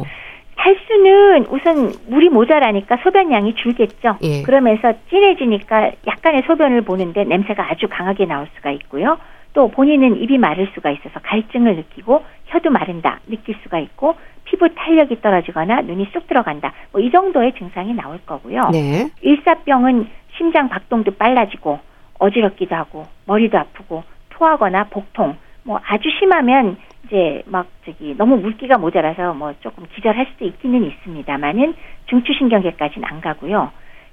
탈수는 0.57 1.47
우선 1.51 1.93
물이 2.09 2.31
모자라니까 2.31 2.97
소변량이 3.03 3.55
줄겠죠. 3.57 4.17
예. 4.23 4.43
그러면서 4.43 4.95
진해지니까 5.11 5.93
약간의 6.07 6.43
소변을 6.47 6.83
보는데 6.83 7.25
냄새가 7.25 7.71
아주 7.71 7.87
강하게 7.91 8.25
나올 8.25 8.49
수가 8.57 8.71
있고요. 8.73 9.19
또 9.53 9.69
본인은 9.69 10.21
입이 10.23 10.39
마를 10.39 10.69
수가 10.75 10.91
있어서 10.91 11.21
갈증을 11.23 11.77
느끼고 11.77 12.25
혀도 12.47 12.71
마른다 12.71 13.21
느낄 13.29 13.55
수가 13.63 13.79
있고 13.81 14.15
피부 14.45 14.69
탄력이 14.75 15.21
떨어지거나 15.21 15.83
눈이 15.83 16.09
쑥 16.13 16.27
들어간다. 16.27 16.73
뭐 16.93 17.03
이 17.03 17.11
정도의 17.11 17.53
증상이 17.59 17.93
나올 17.95 18.19
거고요. 18.25 18.63
네. 18.73 19.11
일사병은 19.23 20.09
심장 20.37 20.69
박동도 20.69 21.13
빨라지고 21.13 21.79
어지럽기도 22.19 22.75
하고 22.75 23.05
머리도 23.27 23.59
아프고 23.59 24.05
토하거나 24.37 24.85
복통 24.85 25.37
뭐 25.65 25.81
아주 25.87 26.09
심하면 26.19 26.77
이제 27.07 27.43
막 27.47 27.67
저기 27.85 28.15
너무 28.17 28.37
물기가 28.37 28.79
모자라서 28.79 29.35
뭐 29.35 29.55
조금 29.61 29.85
기절할 29.95 30.27
수도 30.33 30.45
있기는 30.45 30.85
있습니다만은 30.85 31.75
중추신경계까지는 32.07 33.09
안 33.09 33.21
가고요. 33.21 33.71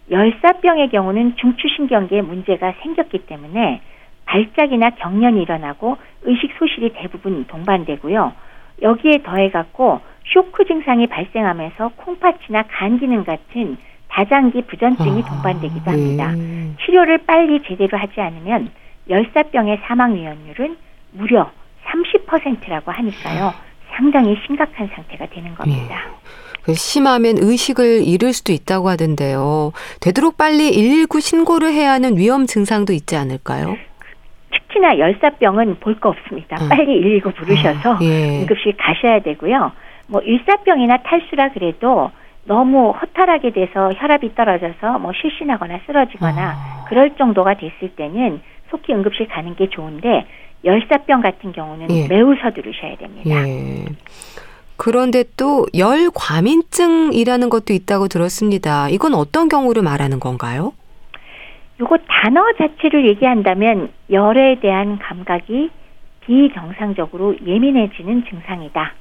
열사병의 0.09 0.89
경우는 0.89 1.35
중추신경계에 1.37 2.21
문제가 2.21 2.73
생겼기 2.81 3.19
때문에 3.25 3.81
발작이나 4.25 4.91
경련이 4.91 5.41
일어나고 5.41 5.97
의식 6.23 6.53
소실이 6.57 6.93
대부분 6.93 7.45
동반되고요. 7.45 8.33
여기에 8.81 9.23
더해 9.23 9.49
갖고 9.51 10.01
쇼크 10.25 10.65
증상이 10.65 11.07
발생하면서 11.07 11.91
콩팥이나 11.95 12.63
간 12.63 12.99
기능 12.99 13.23
같은 13.23 13.77
다장기 14.07 14.63
부전증이 14.63 15.23
아, 15.25 15.29
동반되기도 15.29 15.91
합니다. 15.91 16.33
예. 16.37 16.75
치료를 16.85 17.19
빨리 17.19 17.61
제대로 17.63 17.97
하지 17.97 18.21
않으면 18.21 18.69
열사병의 19.09 19.81
사망 19.85 20.15
위험률은 20.15 20.77
무려 21.11 21.49
30%라고 21.85 22.91
하니까요. 22.91 23.53
상당히 23.95 24.37
심각한 24.45 24.89
상태가 24.95 25.25
되는 25.27 25.53
겁니다. 25.55 26.01
그 26.63 26.73
심하면 26.73 27.35
의식을 27.39 28.07
잃을 28.07 28.33
수도 28.33 28.53
있다고 28.53 28.89
하던데요. 28.89 29.73
되도록 29.99 30.37
빨리 30.37 30.71
119 30.71 31.19
신고를 31.19 31.71
해야 31.73 31.91
하는 31.91 32.17
위험 32.17 32.45
증상도 32.45 32.93
있지 32.93 33.15
않을까요? 33.17 33.75
특히나 34.51 34.97
열사병은 34.97 35.79
볼 35.81 35.99
거 35.99 36.09
없습니다. 36.09 36.55
음. 36.63 36.69
빨리 36.69 37.01
119 37.01 37.31
부르셔서 37.33 37.95
아, 37.95 37.99
예. 38.01 38.39
응급실 38.41 38.75
가셔야 38.77 39.19
되고요. 39.19 39.71
뭐 40.07 40.21
일사병이나 40.21 40.97
탈수라 41.03 41.49
그래도 41.51 42.11
너무 42.45 42.91
허탈하게 42.91 43.51
돼서 43.51 43.91
혈압이 43.95 44.33
떨어져서 44.35 44.99
뭐 44.99 45.11
실신하거나 45.13 45.79
쓰러지거나 45.85 46.41
아. 46.41 46.85
그럴 46.87 47.15
정도가 47.15 47.55
됐을 47.55 47.89
때는 47.95 48.41
속히 48.73 48.91
응급실 48.91 49.27
가는 49.27 49.55
게 49.55 49.69
좋은데 49.69 50.25
열사병 50.65 51.21
같은 51.21 51.51
경우는 51.51 51.91
예. 51.91 52.07
매우 52.07 52.35
서두르셔야 52.35 52.95
됩니다. 52.97 53.29
예. 53.47 53.85
그런데 54.77 55.23
또 55.37 55.67
열과민증이라는 55.77 57.49
것도 57.49 57.73
있다고 57.73 58.07
들었습니다. 58.07 58.89
이건 58.89 59.13
어떤 59.13 59.47
경우를 59.47 59.83
말하는 59.83 60.19
건가요? 60.19 60.73
요거 61.79 61.97
단어 62.07 62.41
자체를 62.57 63.07
얘기한다면 63.09 63.91
열에 64.09 64.59
대한 64.59 64.97
감각이 64.97 65.69
비정상적으로 66.21 67.35
예민해지는 67.45 68.25
증상이다 68.29 68.93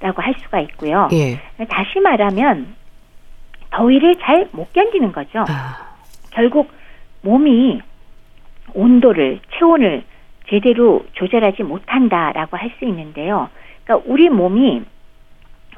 라고 0.00 0.22
할 0.22 0.34
수가 0.42 0.60
있고요. 0.60 1.08
예. 1.12 1.38
다시 1.66 2.00
말하면 2.00 2.74
더위를 3.70 4.16
잘 4.20 4.48
못 4.52 4.72
견디는 4.72 5.12
거죠. 5.12 5.44
아, 5.46 5.94
결국 6.32 6.70
몸이 7.22 7.80
온도를 8.74 9.40
체온을 9.52 10.02
제대로 10.48 11.04
조절하지 11.12 11.62
못한다라고 11.62 12.56
할 12.56 12.70
수 12.78 12.84
있는데요. 12.84 13.48
그러니까 13.84 14.10
우리 14.10 14.28
몸이 14.28 14.82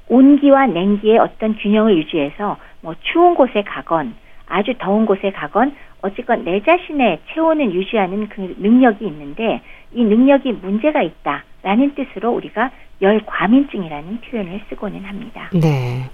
온기와 0.09 0.67
냉기의 0.67 1.19
어떤 1.19 1.57
균형을 1.57 1.97
유지해서 1.97 2.57
뭐 2.81 2.95
추운 3.01 3.35
곳에 3.35 3.63
가건 3.63 4.15
아주 4.47 4.75
더운 4.79 5.07
곳에 5.07 5.31
가건 5.31 5.75
어쨌건 6.03 6.45
내 6.45 6.61
자신의 6.61 7.21
체온을 7.33 7.73
유지하는 7.73 8.29
그 8.29 8.55
능력이 8.59 9.07
있는데 9.07 9.63
이 9.93 10.05
능력이 10.05 10.53
문제가 10.53 11.03
있다라는 11.03 11.95
뜻으로 11.95 12.33
우리가 12.33 12.71
열과민증이라는 13.01 14.21
표현을 14.21 14.61
쓰고는 14.69 15.05
합니다. 15.05 15.51
네. 15.53 16.09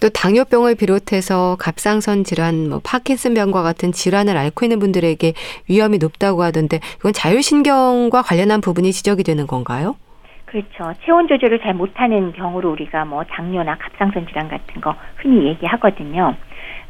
또 0.00 0.08
당뇨병을 0.08 0.74
비롯해서 0.74 1.56
갑상선 1.60 2.24
질환, 2.24 2.70
뭐 2.70 2.80
파킨슨병과 2.82 3.62
같은 3.62 3.92
질환을 3.92 4.36
앓고 4.36 4.64
있는 4.64 4.78
분들에게 4.78 5.34
위험이 5.68 5.98
높다고 5.98 6.42
하던데 6.42 6.80
이건 7.00 7.12
자율신경과 7.12 8.22
관련한 8.22 8.60
부분이 8.60 8.92
지적이 8.92 9.22
되는 9.24 9.46
건가요? 9.46 9.96
그렇죠. 10.46 10.92
체온 11.04 11.28
조절을 11.28 11.60
잘 11.60 11.74
못하는 11.74 12.32
경우로 12.32 12.72
우리가 12.72 13.04
뭐 13.04 13.22
당뇨나 13.24 13.76
갑상선 13.76 14.26
질환 14.26 14.48
같은 14.48 14.80
거 14.80 14.96
흔히 15.16 15.46
얘기하거든요. 15.46 16.34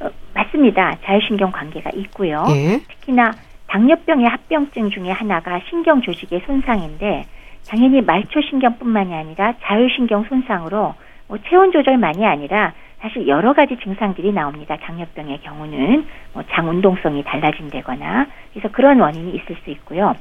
어, 0.01 0.09
맞습니다. 0.33 0.97
자율신경 1.05 1.51
관계가 1.51 1.91
있고요. 1.95 2.47
예. 2.51 2.81
특히나 2.89 3.33
당뇨병의 3.67 4.27
합병증 4.27 4.91
중에 4.91 5.11
하나가 5.11 5.61
신경 5.69 6.01
조직의 6.01 6.43
손상인데 6.47 7.27
당연히 7.69 8.01
말초신경뿐만이 8.01 9.15
아니라 9.15 9.55
자율신경 9.63 10.25
손상으로 10.29 10.95
뭐 11.29 11.39
체온 11.49 11.71
조절만이 11.71 12.25
아니라 12.25 12.73
사실 13.01 13.27
여러 13.27 13.53
가지 13.53 13.77
증상들이 13.83 14.33
나옵니다. 14.33 14.77
당뇨병의 14.77 15.41
경우는 15.43 16.07
뭐 16.35 16.43
장 16.51 16.69
운동성이 16.69 17.23
달라진다거나 17.25 18.27
그래서 18.53 18.69
그런 18.73 19.01
원인이 19.01 19.31
있을 19.37 19.57
수 19.65 19.71
있고요. 19.71 20.15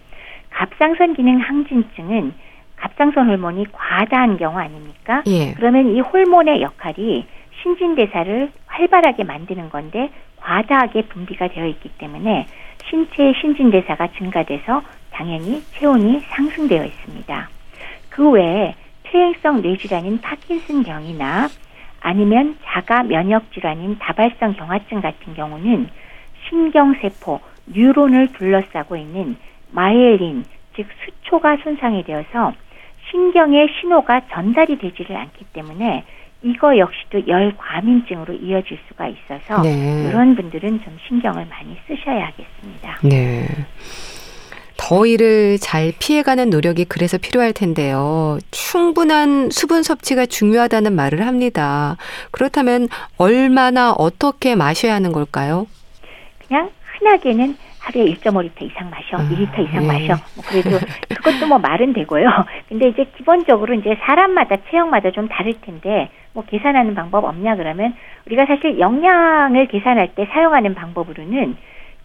갑상선 0.52 1.14
기능 1.16 1.40
항진증은 1.40 2.34
갑상선 2.78 3.28
호르몬이 3.28 3.66
과다한 3.72 4.38
경우 4.38 4.58
아닙니까? 4.58 5.24
예. 5.28 5.54
그러면 5.54 5.94
이 5.96 6.00
호르몬의 6.00 6.62
역할이 6.62 7.26
신진대사를 7.62 8.52
활발하게 8.68 9.26
만드는 9.26 9.70
건데 9.70 10.10
과다하게 10.38 11.04
분비가 11.04 11.50
되어 11.50 11.66
있기 11.68 11.90
때문에 11.98 12.46
신체의 12.90 13.34
신진대사가 13.42 14.08
증가돼서 14.18 14.82
당연히 15.12 15.62
체온이 15.74 16.22
상승되어 16.30 16.86
있습니다. 16.86 17.50
그 18.10 18.30
외에 18.30 18.74
퇴행성 19.04 19.62
뇌질환인 19.62 20.22
파킨슨병이나 20.22 21.50
아니면 22.02 22.58
자가 22.66 23.04
면역 23.04 23.52
질환인 23.54 23.98
다발성 24.00 24.54
경화증 24.54 25.02
같은 25.02 25.34
경우는 25.34 25.90
신경세포, 26.48 27.40
뉴론을 27.68 28.34
둘러싸고 28.34 28.96
있는 28.96 29.36
마이엘린, 29.72 30.46
즉 30.76 30.88
수초가 31.06 31.58
손상이 31.58 32.04
되어서 32.04 32.54
신경의 33.12 33.68
신호가 33.80 34.22
전달이 34.32 34.78
되지를 34.78 35.16
않기 35.18 35.46
때문에 35.54 36.04
이거 36.42 36.78
역시도 36.78 37.28
열 37.28 37.56
과민증으로 37.58 38.34
이어질 38.34 38.78
수가 38.88 39.08
있어서 39.08 39.62
네. 39.62 40.08
이런 40.08 40.36
분들은 40.36 40.82
좀 40.84 40.98
신경을 41.08 41.46
많이 41.48 41.78
쓰셔야 41.86 42.28
하겠습니다. 42.28 42.98
네. 43.04 43.46
더위를 44.90 45.60
잘 45.60 45.94
피해가는 46.00 46.50
노력이 46.50 46.86
그래서 46.86 47.20
필요할 47.20 47.54
텐데요. 47.54 48.40
충분한 48.50 49.52
수분 49.52 49.84
섭취가 49.84 50.26
중요하다는 50.26 50.96
말을 50.96 51.28
합니다. 51.28 51.96
그렇다면 52.32 52.88
얼마나 53.20 53.92
어떻게 53.92 54.56
마셔야 54.56 54.96
하는 54.96 55.12
걸까요? 55.12 55.68
그냥 56.48 56.72
흔하게는 56.98 57.56
하루에 57.78 58.06
1.5리터 58.06 58.64
이상 58.64 58.90
마셔, 58.90 59.18
아, 59.18 59.30
2리터 59.30 59.60
이상 59.60 59.84
예. 59.84 59.88
마셔. 59.88 60.24
뭐 60.34 60.44
그래도 60.50 60.72
그것도 61.08 61.46
뭐 61.46 61.60
말은 61.60 61.94
되고요. 61.94 62.28
근데 62.68 62.90
이제 62.90 63.06
기본적으로 63.16 63.76
이제 63.76 63.96
사람마다 64.02 64.58
체형마다 64.72 65.12
좀 65.12 65.28
다를 65.28 65.54
텐데 65.62 66.10
뭐 66.34 66.44
계산하는 66.46 66.96
방법 66.96 67.26
없냐 67.26 67.58
그러면 67.58 67.94
우리가 68.26 68.48
사실 68.48 68.80
영양을 68.80 69.68
계산할 69.68 70.16
때 70.16 70.28
사용하는 70.32 70.74
방법으로는 70.74 71.58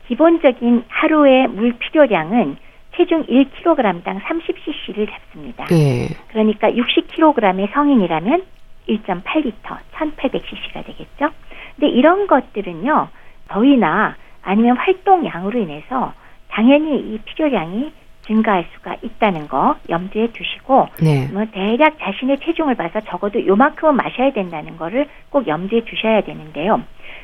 기본적인 0.07 0.85
하루의 0.89 1.49
물 1.49 1.73
필요량은 1.79 2.59
체중 2.97 3.25
1kg당 3.27 4.21
30cc를 4.21 5.09
잡습니다. 5.11 5.67
예. 5.73 6.09
그러니까 6.29 6.71
60kg의 6.71 7.73
성인이라면 7.73 8.43
1.8리터, 8.89 9.79
1800cc가 9.93 10.85
되겠죠. 10.87 11.31
근데 11.77 11.89
이런 11.89 12.27
것들은요, 12.27 13.09
더위나 13.49 14.17
아니면 14.43 14.77
활동량으로 14.77 15.59
인해서 15.59 16.13
당연히 16.49 16.99
이 16.99 17.19
필요량이 17.25 17.93
증가할 18.27 18.67
수가 18.75 18.97
있다는 19.03 19.49
거 19.49 19.77
염두에 19.89 20.29
두시고, 20.29 20.89
네. 21.03 21.29
뭐 21.33 21.45
대략 21.53 21.99
자신의 21.99 22.39
체중을 22.41 22.75
봐서 22.75 23.01
적어도 23.01 23.45
요만큼은 23.45 23.97
마셔야 23.97 24.33
된다는 24.33 24.77
거를 24.77 25.09
꼭 25.31 25.47
염두에 25.47 25.85
두셔야 25.85 26.23
되는데요. 26.23 26.83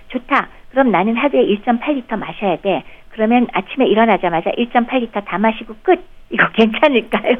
좋다. 0.08 0.48
그럼 0.70 0.90
나는 0.90 1.16
하루에 1.16 1.42
1.8리터 1.42 2.16
마셔야 2.18 2.56
돼. 2.56 2.84
그러면 3.10 3.46
아침에 3.52 3.86
일어나자마자 3.86 4.50
1.8리터 4.52 5.24
다 5.24 5.38
마시고 5.38 5.74
끝. 5.82 6.00
이거 6.32 6.48
괜찮을까요? 6.54 7.34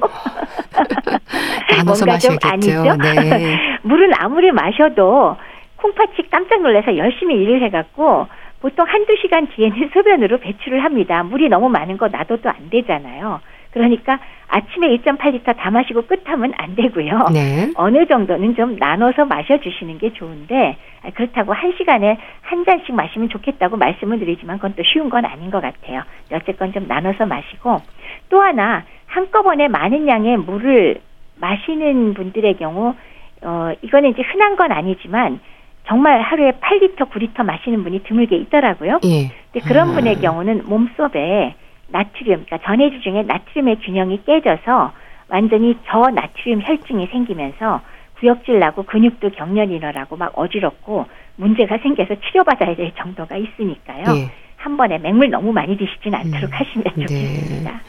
뭔가 1.85 2.19
좀. 2.19 2.37
아니죠? 2.43 2.97
네. 2.97 3.57
물은 3.83 4.11
아무리 4.19 4.51
마셔도 4.51 5.37
콩팥이 5.77 6.29
깜짝 6.31 6.61
놀라서 6.61 6.97
열심히 6.97 7.37
일을 7.37 7.63
해갖고 7.63 8.27
보통 8.61 8.85
한두 8.89 9.15
시간 9.23 9.47
뒤에는 9.49 9.91
소변으로 9.95 10.39
배출을 10.39 10.83
합니다. 10.83 11.23
물이 11.23 11.49
너무 11.49 11.69
많은 11.69 11.99
거 11.99 12.09
놔둬도 12.09 12.49
안 12.49 12.69
되잖아요. 12.71 13.41
그러니까 13.73 14.19
아침에 14.49 14.89
1.8리터 14.97 15.57
다 15.57 15.71
마시고 15.71 16.03
끝하면 16.03 16.53
안 16.57 16.75
되고요. 16.75 17.27
네. 17.33 17.71
어느 17.77 18.07
정도는 18.07 18.57
좀 18.57 18.77
나눠서 18.77 19.27
마셔주시는 19.27 19.99
게 19.99 20.13
좋은데 20.13 20.77
아, 21.03 21.11
그렇다고 21.11 21.53
한 21.53 21.73
시간에 21.79 22.19
한 22.43 22.65
잔씩 22.65 22.95
마시면 22.95 23.29
좋겠다고 23.29 23.77
말씀을 23.77 24.19
드리지만 24.19 24.57
그건 24.57 24.75
또 24.77 24.83
쉬운 24.83 25.09
건 25.09 25.25
아닌 25.25 25.51
것 25.51 25.61
같아요. 25.63 26.03
어쨌건 26.33 26.73
좀 26.73 26.87
나눠서 26.89 27.27
마시고 27.27 27.81
또 28.29 28.43
하나 28.43 28.85
한꺼번에 29.07 29.69
많은 29.69 30.09
양의 30.09 30.39
물을 30.39 31.01
마시는 31.37 32.15
분들의 32.15 32.57
경우 32.59 32.95
어 33.43 33.73
이거는 33.83 34.11
이제 34.11 34.23
흔한 34.23 34.57
건 34.57 34.73
아니지만 34.73 35.41
정말 35.87 36.21
하루에 36.21 36.53
8리터, 36.53 37.11
9리터 37.11 37.43
마시는 37.43 37.83
분이 37.83 38.03
드물게 38.05 38.37
있더라고요. 38.37 39.01
예. 39.05 39.31
근데 39.51 39.67
그런 39.67 39.91
아. 39.91 39.93
분의 39.95 40.21
경우는 40.21 40.63
몸속에 40.67 41.55
나트륨, 41.91 42.45
그러니까 42.45 42.59
전해질 42.59 43.01
중에 43.01 43.23
나트륨의 43.23 43.81
균형이 43.81 44.23
깨져서 44.25 44.93
완전히 45.29 45.77
저나트륨 45.87 46.63
혈증이 46.63 47.07
생기면서 47.07 47.81
구역질 48.19 48.59
나고 48.59 48.83
근육도 48.83 49.31
경련이 49.31 49.77
일어나고 49.77 50.17
막 50.17 50.33
어지럽고 50.35 51.07
문제가 51.37 51.79
생겨서 51.79 52.17
치료받아야 52.27 52.77
될 52.77 52.93
정도가 52.97 53.37
있으니까요. 53.37 54.05
예. 54.17 54.31
한 54.57 54.77
번에 54.77 54.99
맹물 54.99 55.31
너무 55.31 55.53
많이 55.53 55.77
드시진 55.77 56.15
않도록 56.15 56.51
음, 56.51 56.53
하시면 56.53 56.85
네. 56.97 57.07
좋겠습니다. 57.07 57.81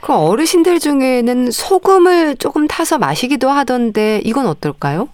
그 0.00 0.14
어르신들 0.14 0.78
중에는 0.78 1.50
소금을 1.50 2.36
조금 2.36 2.68
타서 2.68 2.98
마시기도 2.98 3.48
하던데 3.48 4.20
이건 4.24 4.46
어떨까요? 4.46 5.08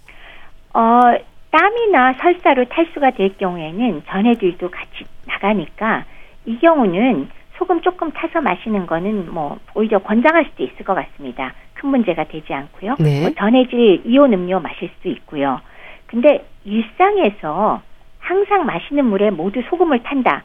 어, 0.73 1.01
땀이나 1.49 2.13
설사로 2.13 2.65
탈수가 2.65 3.11
될 3.11 3.35
경우에는 3.37 4.03
전해질도 4.07 4.69
같이 4.69 5.05
나가니까 5.25 6.05
이 6.45 6.59
경우는 6.59 7.29
소금 7.57 7.81
조금 7.81 8.11
타서 8.11 8.41
마시는 8.41 8.85
거는 8.85 9.33
뭐 9.33 9.57
오히려 9.73 9.99
권장할 9.99 10.45
수도 10.45 10.63
있을 10.63 10.85
것 10.85 10.93
같습니다. 10.93 11.53
큰 11.73 11.89
문제가 11.89 12.25
되지 12.25 12.53
않고요. 12.53 12.95
네. 12.99 13.21
뭐 13.21 13.29
전해질 13.37 14.01
이온 14.05 14.33
음료 14.33 14.59
마실 14.59 14.89
수도 14.97 15.09
있고요. 15.09 15.59
근데 16.07 16.45
일상에서 16.63 17.81
항상 18.19 18.65
마시는 18.65 19.05
물에 19.05 19.31
모두 19.31 19.61
소금을 19.69 20.03
탄다. 20.03 20.43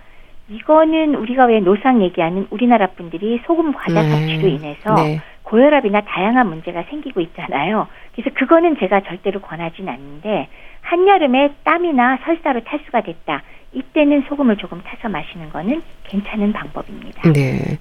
이거는 0.49 1.15
우리가 1.15 1.47
왜 1.47 1.61
노상 1.61 2.03
얘기하는 2.03 2.47
우리나라 2.51 2.89
분들이 2.89 3.41
소금 3.47 3.73
과다 3.73 4.03
네. 4.03 4.11
섭취로 4.11 4.49
인해서 4.49 4.95
네. 4.95 5.21
고혈압이나 5.45 6.03
다양한 6.03 6.49
문제가 6.49 6.83
생기고 6.85 7.21
있잖아요. 7.21 7.89
그래서 8.15 8.31
그거는 8.35 8.77
제가 8.79 9.01
절대로 9.01 9.41
권하진 9.41 9.89
않는데 9.89 10.49
한여름에 10.83 11.55
땀이나 11.65 12.19
설사로 12.25 12.61
탈수가 12.61 13.03
됐다. 13.03 13.43
이때는 13.73 14.25
소금을 14.29 14.57
조금 14.57 14.81
타서 14.83 15.09
마시는 15.09 15.51
거는 15.51 15.83
괜찮은 16.05 16.53
방법입니다. 16.53 17.33
네. 17.33 17.79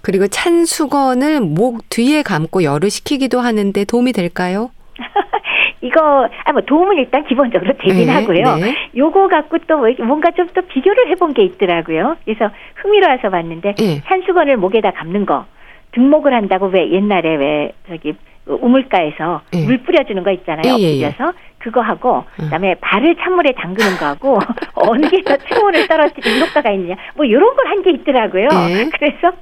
그리고 0.00 0.26
찬 0.26 0.64
수건을 0.64 1.40
목 1.40 1.88
뒤에 1.88 2.22
감고 2.22 2.62
열을 2.64 2.90
식히기도 2.90 3.40
하는데 3.40 3.84
도움이 3.84 4.12
될까요? 4.12 4.70
이거 5.80 6.28
아 6.44 6.52
뭐 6.52 6.60
도움은 6.62 6.98
일단 6.98 7.24
기본적으로 7.26 7.72
되긴 7.78 8.06
네, 8.06 8.12
하고요. 8.12 8.56
네. 8.56 8.74
요거 8.96 9.28
갖고 9.28 9.58
또 9.66 9.78
뭔가 10.04 10.30
좀 10.32 10.46
또 10.54 10.60
비교를 10.62 11.08
해본 11.08 11.34
게 11.34 11.42
있더라고요. 11.44 12.16
그래서 12.24 12.50
흥미로워서 12.76 13.30
봤는데 13.30 13.74
예. 13.80 14.00
산수건을 14.06 14.58
목에다 14.58 14.90
감는 14.92 15.24
거 15.26 15.46
등목을 15.92 16.34
한다고 16.34 16.66
왜 16.66 16.90
옛날에 16.92 17.36
왜 17.36 17.72
저기 17.88 18.14
우물가에서 18.46 19.40
예. 19.54 19.64
물 19.64 19.78
뿌려주는 19.78 20.22
거 20.22 20.30
있잖아요. 20.32 20.74
예, 20.78 20.78
예, 20.82 20.96
예. 20.98 21.06
엎드려서 21.06 21.32
그거 21.62 21.80
하고 21.80 22.24
음. 22.40 22.44
그다음에 22.44 22.74
발을 22.80 23.14
찬물에 23.16 23.52
담그는 23.52 23.96
거 23.98 24.06
하고 24.06 24.38
어느 24.74 25.08
게 25.08 25.22
더 25.22 25.36
체온을 25.36 25.86
떨어뜨리는 25.88 26.40
효과가 26.46 26.70
있느냐 26.72 26.96
뭐 27.14 27.24
이런 27.24 27.54
걸 27.56 27.66
한 27.66 27.82
게 27.82 27.90
있더라고요. 27.92 28.48
예. 28.70 28.88
그래서 28.98 29.32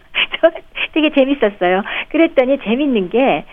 저 0.40 0.50
되게 0.92 1.10
재밌었어요. 1.10 1.82
그랬더니 2.10 2.58
재밌는 2.62 3.08
게 3.10 3.44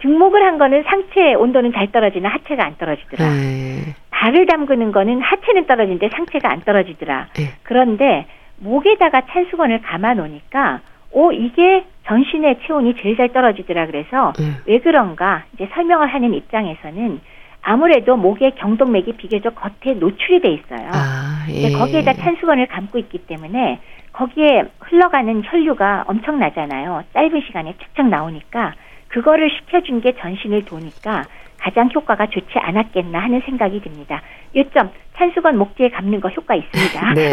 등목을 0.00 0.42
한 0.44 0.58
거는 0.58 0.82
상체 0.86 1.34
온도는 1.34 1.72
잘 1.72 1.90
떨어지나 1.92 2.28
하체가 2.30 2.64
안 2.64 2.76
떨어지더라. 2.76 3.24
네. 3.30 3.94
발을 4.10 4.46
담그는 4.46 4.92
거는 4.92 5.20
하체는 5.20 5.66
떨어지는데 5.66 6.08
상체가 6.14 6.50
안 6.50 6.60
떨어지더라. 6.62 7.28
예. 7.40 7.44
그런데 7.62 8.26
목에다가 8.58 9.22
찬 9.30 9.46
수건을 9.50 9.80
감아 9.82 10.14
놓으니까 10.14 10.80
오 11.12 11.32
이게 11.32 11.84
전신의 12.06 12.58
체온이 12.66 12.96
제일 13.00 13.16
잘 13.16 13.28
떨어지더라 13.32 13.86
그래서 13.86 14.32
음. 14.40 14.56
왜 14.66 14.78
그런가 14.78 15.44
이제 15.54 15.68
설명을 15.72 16.08
하는 16.08 16.34
입장에서는 16.34 17.20
아무래도 17.64 18.16
목의 18.16 18.54
경동맥이 18.56 19.14
비교적 19.16 19.54
겉에 19.54 19.94
노출이 19.94 20.40
돼 20.40 20.50
있어요. 20.50 20.90
아, 20.92 21.46
예. 21.48 21.72
거기에다 21.72 22.12
찬수건을 22.12 22.66
감고 22.66 22.98
있기 22.98 23.26
때문에 23.26 23.80
거기에 24.12 24.64
흘러가는 24.80 25.42
혈류가 25.44 26.04
엄청나잖아요. 26.06 27.04
짧은 27.14 27.42
시간에 27.46 27.74
착착 27.80 28.08
나오니까 28.08 28.74
그거를 29.08 29.50
식혀준 29.50 30.02
게 30.02 30.14
전신을 30.20 30.66
도니까 30.66 31.24
가장 31.58 31.88
효과가 31.94 32.26
좋지 32.26 32.58
않았겠나 32.58 33.18
하는 33.18 33.40
생각이 33.46 33.80
듭니다. 33.80 34.20
요점 34.54 34.90
찬수건 35.16 35.56
목뒤에 35.56 35.88
감는 35.88 36.20
거 36.20 36.28
효과 36.28 36.54
있습니다. 36.54 37.14
네. 37.14 37.30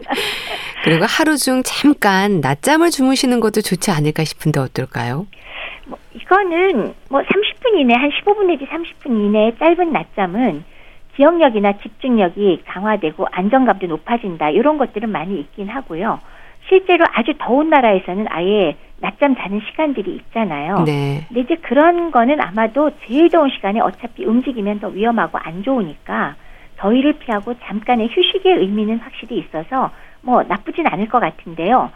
그리고 0.84 1.04
하루 1.06 1.36
중 1.36 1.62
잠깐 1.62 2.40
낮잠을 2.40 2.90
주무시는 2.90 3.40
것도 3.40 3.60
좋지 3.60 3.90
않을까 3.90 4.24
싶은데 4.24 4.60
어떨까요? 4.60 5.26
뭐 5.86 5.98
이거는 6.14 6.94
뭐 7.10 7.20
30분 7.20 7.78
이내 7.78 7.94
한 7.94 8.10
15분 8.10 8.46
내지 8.46 8.66
30분 8.66 9.10
이내의 9.10 9.56
짧은 9.58 9.92
낮잠은 9.92 10.64
기억력이나 11.16 11.74
집중력이 11.78 12.62
강화되고 12.66 13.26
안정감도 13.30 13.86
높아진다. 13.86 14.50
이런 14.50 14.78
것들은 14.78 15.10
많이 15.10 15.38
있긴 15.38 15.68
하고요. 15.68 16.20
실제로 16.68 17.04
아주 17.12 17.34
더운 17.38 17.70
나라에서는 17.70 18.26
아예 18.30 18.76
낮잠 18.98 19.36
자는 19.36 19.60
시간들이 19.68 20.14
있잖아요. 20.14 20.82
네. 20.84 21.24
근데 21.28 21.40
이제 21.40 21.56
그런 21.56 22.10
거는 22.10 22.40
아마도 22.40 22.90
제일 23.06 23.28
더운 23.28 23.50
시간에 23.50 23.80
어차피 23.80 24.24
움직이면 24.24 24.80
더 24.80 24.88
위험하고 24.88 25.38
안 25.38 25.62
좋으니까 25.62 26.36
더위를 26.78 27.14
피하고 27.14 27.54
잠깐의 27.60 28.08
휴식의 28.08 28.58
의미는 28.58 28.98
확실히 28.98 29.38
있어서 29.38 29.90
뭐 30.22 30.42
나쁘진 30.42 30.86
않을 30.86 31.08
것 31.08 31.20
같은데요. 31.20 31.90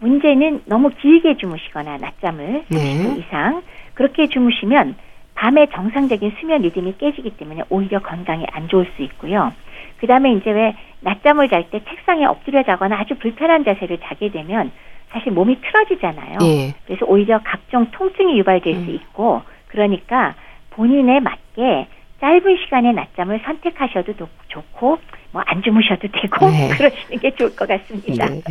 문제는 0.00 0.62
너무 0.66 0.90
길게 0.90 1.36
주무시거나 1.36 1.98
낮잠을 1.98 2.64
네. 2.68 2.78
30분 2.78 3.18
이상 3.18 3.62
그렇게 3.94 4.28
주무시면 4.28 4.94
밤에 5.34 5.66
정상적인 5.66 6.32
수면 6.40 6.62
리듬이 6.62 6.98
깨지기 6.98 7.30
때문에 7.36 7.62
오히려 7.70 8.00
건강에 8.00 8.44
안 8.52 8.68
좋을 8.68 8.86
수 8.96 9.02
있고요. 9.02 9.52
그 9.98 10.06
다음에 10.06 10.32
이제 10.32 10.50
왜 10.50 10.74
낮잠을 11.00 11.48
잘 11.48 11.70
때 11.70 11.80
책상에 11.88 12.24
엎드려 12.26 12.62
자거나 12.64 12.98
아주 12.98 13.14
불편한 13.16 13.64
자세를 13.64 13.98
자게 14.02 14.30
되면 14.30 14.70
사실 15.10 15.32
몸이 15.32 15.60
틀어지잖아요. 15.60 16.38
예. 16.42 16.74
그래서 16.86 17.06
오히려 17.06 17.40
각종 17.42 17.86
통증이 17.92 18.38
유발될 18.38 18.74
수 18.74 18.80
음. 18.80 18.94
있고 18.94 19.42
그러니까 19.68 20.34
본인에 20.70 21.20
맞게 21.20 21.86
짧은 22.20 22.56
시간의 22.64 22.92
낮잠을 22.94 23.40
선택하셔도 23.44 24.14
도- 24.16 24.28
좋고 24.48 24.98
뭐 25.32 25.42
안 25.58 25.62
주무셔도 25.62 26.08
되고 26.12 26.50
네. 26.50 26.68
그러시는 26.76 27.18
게 27.20 27.34
좋을 27.34 27.54
것 27.56 27.68
같습니다. 27.68 28.28
네. 28.28 28.42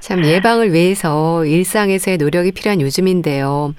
참 0.00 0.24
예방을 0.24 0.72
위해서 0.72 1.44
일상에서의 1.44 2.16
노력이 2.18 2.52
필요한 2.52 2.80
요즘인데요. 2.80 3.74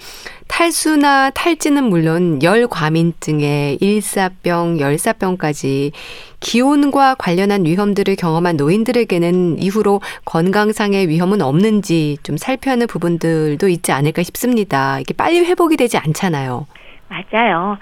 탈수나 0.48 1.32
탈진은 1.32 1.84
물론 1.86 2.42
열 2.44 2.68
과민증에 2.68 3.78
일사병, 3.82 4.80
열사병까지 4.80 5.92
기온과 6.40 7.16
관련한 7.16 7.66
위험들을 7.66 8.16
경험한 8.16 8.56
노인들에게는 8.58 9.62
이후로 9.62 10.02
건강상의 10.26 11.10
위험은 11.10 11.42
없는지 11.42 12.18
좀 12.24 12.38
살펴야 12.38 12.74
하는 12.74 12.88
부분들도 12.88 13.68
있지 13.68 13.92
않을까 13.92 14.24
싶습니다. 14.24 15.00
이게 15.00 15.14
빨리 15.14 15.40
회복이 15.40 15.76
되지 15.76 15.98
않잖아요. 15.98 16.68
맞아요. 17.10 17.78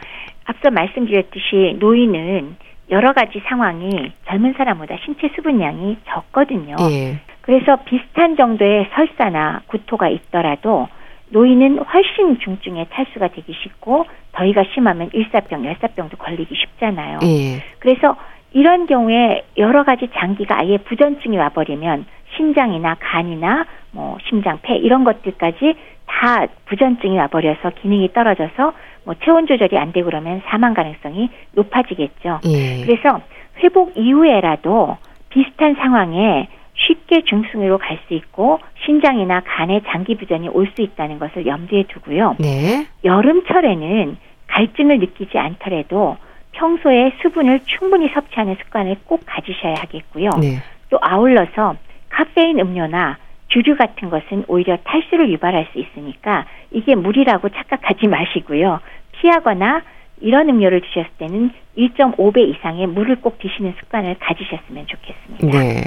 앞서 0.46 0.70
말씀드렸듯이 0.72 1.78
노인은 1.80 2.56
여러 2.90 3.14
가지 3.14 3.42
상황이 3.48 4.12
젊은 4.28 4.54
사람보다 4.54 4.98
신체 5.04 5.30
수분량이 5.36 5.98
적거든요. 6.08 6.76
예. 6.92 7.20
그래서 7.42 7.78
비슷한 7.86 8.36
정도의 8.36 8.90
설사나 8.94 9.62
구토가 9.68 10.10
있더라도 10.10 10.88
노인은 11.30 11.80
훨씬 11.80 12.40
중증의 12.40 12.88
탈수가 12.92 13.30
되기 13.30 13.54
쉽고 13.54 14.06
더위가 14.34 14.64
심하면 14.74 15.10
일사병, 15.14 15.66
열사병도 15.66 16.18
걸리기 16.18 16.54
쉽잖아요. 16.56 17.20
예. 17.24 17.64
그래서 17.80 18.16
이런 18.52 18.86
경우에 18.86 19.44
여러 19.58 19.84
가지 19.84 20.08
장기가 20.14 20.60
아예 20.62 20.78
부전증이 20.78 21.38
와버리면 21.38 22.06
신장이나 22.36 22.96
간이나 23.00 23.66
뭐 23.92 24.18
심장, 24.28 24.60
폐 24.62 24.76
이런 24.76 25.04
것들까지 25.04 25.76
다 26.06 26.46
부전증이 26.66 27.18
와버려서 27.18 27.72
기능이 27.82 28.14
떨어져서 28.14 28.74
뭐 29.06 29.16
체온 29.24 29.48
조절이 29.48 29.78
안 29.78 29.92
되고 29.94 30.06
그러면 30.06 30.42
사망 30.48 30.74
가능성이 30.74 31.30
높아지겠죠. 31.54 32.42
예. 32.46 32.86
그래서 32.86 33.22
회복 33.64 33.96
이후에라도 33.96 34.98
비슷한 35.30 35.76
상황에 35.76 36.48
쉽게 36.76 37.22
중증으로 37.24 37.78
갈 37.78 37.98
수 38.08 38.14
있고 38.14 38.60
신장이나 38.86 39.42
간의 39.46 39.82
장기 39.88 40.16
부전이 40.16 40.50
올 40.50 40.68
수 40.76 40.82
있다는 40.82 41.20
것을 41.20 41.46
염두에 41.46 41.84
두고요. 41.88 42.36
네. 42.40 42.86
여름철에는 43.04 44.18
갈증을 44.48 45.00
느끼지 45.00 45.38
않더라도 45.38 46.18
평소에 46.52 47.14
수분을 47.22 47.62
충분히 47.66 48.10
섭취하는 48.10 48.56
습관을 48.64 48.98
꼭 49.06 49.22
가지셔야 49.26 49.76
하겠고요. 49.76 50.30
네. 50.42 50.58
또 50.90 50.98
아울러서 51.02 51.76
카페인 52.10 52.60
음료나 52.60 53.18
주류 53.56 53.78
같은 53.78 54.10
것은 54.10 54.44
오히려 54.48 54.78
탈수를 54.84 55.32
유발할 55.32 55.68
수 55.72 55.80
있으니까 55.80 56.46
이게 56.72 56.94
물이라고 56.94 57.48
착각하지 57.50 58.08
마시고요. 58.08 58.82
피하거나 59.14 59.82
이런 60.20 60.50
음료를 60.50 60.82
드셨을 60.82 61.10
때는 61.18 61.52
1.5배 61.78 62.40
이상의 62.50 62.88
물을 62.88 63.16
꼭 63.22 63.40
드시는 63.40 63.74
습관을 63.80 64.18
가지셨으면 64.20 64.88
좋겠습니다. 64.88 65.58
네. 65.58 65.84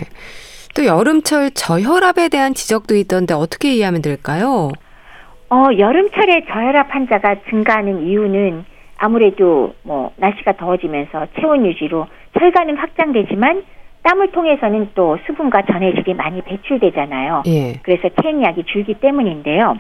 또 0.75 0.87
여름철 0.87 1.51
저혈압에 1.51 2.29
대한 2.31 2.55
지적도 2.55 2.95
있던데 2.97 3.35
어떻게 3.35 3.75
이해하면 3.75 4.01
될까요? 4.01 4.71
어, 5.51 5.67
여름철에 5.77 6.47
저혈압 6.51 6.95
환자가 6.95 7.37
증가하는 7.51 8.07
이유는 8.07 8.65
아무래도 8.97 9.75
뭐 9.83 10.13
날씨가 10.17 10.53
더워지면서 10.53 11.27
체온 11.39 11.67
유지로 11.67 12.07
혈관은 12.33 12.77
확장되지만 12.77 13.63
땀을 14.03 14.31
통해서는 14.33 14.91
또 14.95 15.19
수분과 15.27 15.63
전해질이 15.63 16.15
많이 16.15 16.41
배출되잖아요. 16.43 17.43
예. 17.47 17.75
그래서 17.83 18.09
체내약이 18.23 18.65
줄기 18.65 18.95
때문인데요. 18.95 19.77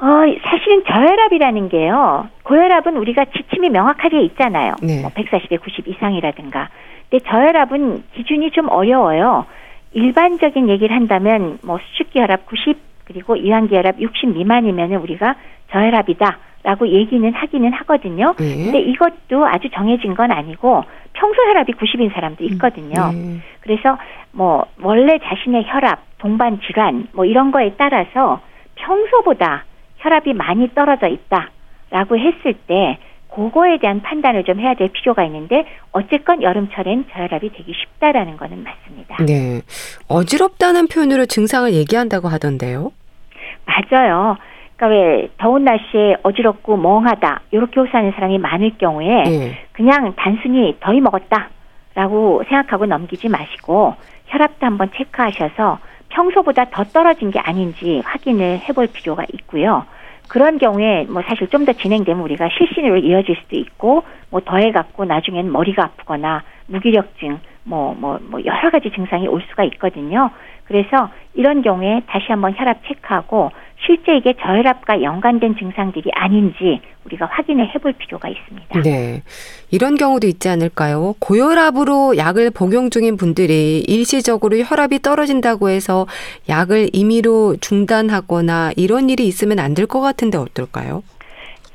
어, 0.00 0.06
사실은 0.44 0.82
저혈압이라는 0.84 1.68
게요. 1.68 2.28
고혈압은 2.44 2.96
우리가 2.96 3.26
지침이 3.26 3.68
명확하게 3.68 4.22
있잖아요. 4.22 4.74
네. 4.82 5.02
뭐 5.02 5.10
140에 5.10 5.60
90 5.60 5.88
이상이라든가. 5.88 6.70
근데 7.10 7.24
저혈압은 7.28 8.04
기준이 8.14 8.50
좀 8.52 8.68
어려워요. 8.70 9.44
일반적인 9.92 10.68
얘기를 10.68 10.94
한다면 10.94 11.58
뭐 11.62 11.78
수축기혈압 11.78 12.46
90 12.46 12.89
그리고 13.10 13.34
이완기 13.34 13.74
혈압 13.74 14.00
60 14.00 14.34
미만이면은 14.36 14.98
우리가 14.98 15.34
저혈압이다 15.72 16.38
라고 16.62 16.86
얘기는 16.86 17.32
하기는 17.32 17.72
하거든요. 17.72 18.34
예. 18.38 18.64
근데 18.64 18.80
이것도 18.80 19.46
아주 19.46 19.68
정해진 19.70 20.14
건 20.14 20.30
아니고 20.30 20.84
평소 21.14 21.42
혈압이 21.42 21.72
90인 21.72 22.12
사람도 22.12 22.44
있거든요. 22.44 23.10
예. 23.12 23.40
그래서 23.60 23.98
뭐 24.30 24.66
원래 24.80 25.18
자신의 25.18 25.64
혈압, 25.66 25.98
동반 26.18 26.60
질환 26.60 27.08
뭐 27.12 27.24
이런 27.24 27.50
거에 27.50 27.74
따라서 27.76 28.40
평소보다 28.76 29.64
혈압이 29.98 30.34
많이 30.34 30.72
떨어져 30.72 31.08
있다라고 31.08 32.16
했을 32.16 32.54
때 32.66 32.98
그거에 33.34 33.78
대한 33.78 34.02
판단을 34.02 34.44
좀 34.44 34.60
해야 34.60 34.74
될 34.74 34.88
필요가 34.88 35.24
있는데 35.24 35.64
어쨌건 35.92 36.42
여름철엔 36.42 37.06
저혈압이 37.12 37.52
되기 37.52 37.72
쉽다라는 37.72 38.36
거는 38.36 38.64
맞습니다. 38.64 39.24
네. 39.24 39.62
어지럽다는 40.08 40.88
표현으로 40.88 41.26
증상을 41.26 41.72
얘기한다고 41.72 42.28
하던데요. 42.28 42.92
맞아요. 43.70 44.36
그러니까 44.76 44.86
왜 44.88 45.28
더운 45.36 45.64
날씨에 45.64 46.16
어지럽고 46.22 46.76
멍하다 46.76 47.42
이렇게 47.50 47.80
호소하는 47.80 48.12
사람이 48.12 48.38
많을 48.38 48.72
경우에 48.78 49.24
예. 49.26 49.58
그냥 49.72 50.14
단순히 50.16 50.76
더위 50.80 51.00
먹었다라고 51.00 52.44
생각하고 52.48 52.86
넘기지 52.86 53.28
마시고 53.28 53.94
혈압도 54.26 54.66
한번 54.66 54.90
체크하셔서 54.96 55.78
평소보다 56.08 56.66
더 56.70 56.84
떨어진 56.84 57.30
게 57.30 57.38
아닌지 57.38 58.02
확인을 58.04 58.60
해볼 58.68 58.88
필요가 58.92 59.24
있고요. 59.32 59.84
그런 60.28 60.58
경우에 60.58 61.06
뭐 61.08 61.22
사실 61.22 61.48
좀 61.48 61.64
더 61.64 61.72
진행되면 61.72 62.22
우리가 62.22 62.48
실신으로 62.56 62.98
이어질 62.98 63.36
수도 63.42 63.56
있고 63.56 64.04
뭐 64.30 64.40
더해갖고 64.40 65.04
나중엔 65.04 65.52
머리가 65.52 65.84
아프거나 65.84 66.42
무기력증 66.68 67.38
뭐 67.64 67.94
뭐, 67.98 68.18
뭐 68.22 68.40
여러 68.44 68.70
가지 68.70 68.90
증상이 68.90 69.28
올 69.28 69.42
수가 69.50 69.64
있거든요. 69.64 70.30
그래서 70.70 71.10
이런 71.34 71.62
경우에 71.62 72.00
다시 72.06 72.26
한번 72.28 72.54
혈압 72.56 72.78
체크하고 72.86 73.50
실제 73.84 74.16
이게 74.16 74.34
저혈압과 74.40 75.02
연관된 75.02 75.56
증상들이 75.58 76.10
아닌지 76.14 76.80
우리가 77.06 77.26
확인을 77.26 77.74
해볼 77.74 77.94
필요가 77.94 78.28
있습니다. 78.28 78.82
네. 78.82 79.22
이런 79.72 79.96
경우도 79.96 80.28
있지 80.28 80.48
않을까요? 80.48 81.16
고혈압으로 81.18 82.16
약을 82.16 82.52
복용 82.52 82.88
중인 82.90 83.16
분들이 83.16 83.80
일시적으로 83.80 84.58
혈압이 84.58 85.00
떨어진다고 85.02 85.70
해서 85.70 86.06
약을 86.48 86.90
임의로 86.92 87.56
중단하거나 87.60 88.70
이런 88.76 89.10
일이 89.10 89.26
있으면 89.26 89.58
안 89.58 89.74
될 89.74 89.86
것 89.88 90.00
같은데 90.00 90.38
어떨까요? 90.38 91.02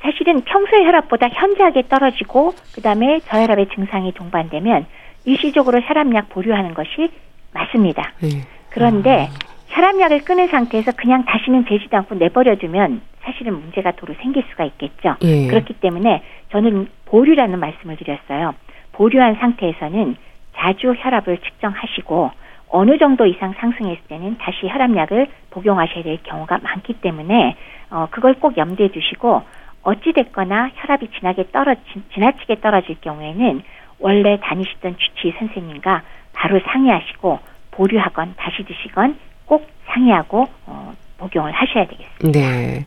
사실은 0.00 0.40
평소의 0.42 0.86
혈압보다 0.86 1.28
현저하게 1.28 1.82
떨어지고 1.88 2.54
그다음에 2.74 3.20
저혈압의 3.28 3.68
증상이 3.74 4.12
동반되면 4.14 4.86
일시적으로 5.26 5.82
혈압약 5.82 6.30
보류하는 6.30 6.72
것이 6.72 7.10
맞습니다. 7.52 8.12
네. 8.22 8.28
그런데 8.76 9.30
혈압약을 9.68 10.24
끊은 10.24 10.48
상태에서 10.48 10.92
그냥 10.92 11.24
다시는 11.24 11.64
재지도 11.66 11.96
않고 11.96 12.16
내버려두면 12.16 13.00
사실은 13.22 13.54
문제가 13.54 13.92
도로 13.92 14.14
생길 14.20 14.44
수가 14.50 14.64
있겠죠. 14.64 15.16
예. 15.22 15.48
그렇기 15.48 15.74
때문에 15.80 16.22
저는 16.52 16.88
보류라는 17.06 17.58
말씀을 17.58 17.96
드렸어요. 17.96 18.54
보류한 18.92 19.36
상태에서는 19.36 20.16
자주 20.56 20.94
혈압을 20.94 21.38
측정하시고 21.38 22.30
어느 22.68 22.98
정도 22.98 23.24
이상 23.24 23.54
상승했을 23.58 24.02
때는 24.08 24.36
다시 24.38 24.66
혈압약을 24.68 25.28
복용하셔야 25.50 26.02
될 26.02 26.22
경우가 26.22 26.58
많기 26.62 26.92
때문에 26.94 27.56
어 27.90 28.08
그걸 28.10 28.34
꼭 28.34 28.58
염두에 28.58 28.88
두시고 28.88 29.42
어찌 29.84 30.12
됐거나 30.12 30.70
혈압이 30.74 31.08
지나게 31.18 31.46
떨어 31.50 31.74
지나치게 32.12 32.60
떨어질 32.60 33.00
경우에는 33.00 33.62
원래 34.00 34.38
다니시던 34.42 34.96
주치의 34.98 35.34
선생님과 35.38 36.02
바로 36.34 36.60
상의하시고 36.60 37.55
보류하건 37.76 38.34
다시 38.36 38.64
드시건 38.64 39.16
꼭 39.44 39.66
상의하고 39.86 40.46
어, 40.66 40.94
복용을 41.18 41.52
하셔야 41.52 41.86
되겠습니다. 41.86 42.40
네. 42.40 42.86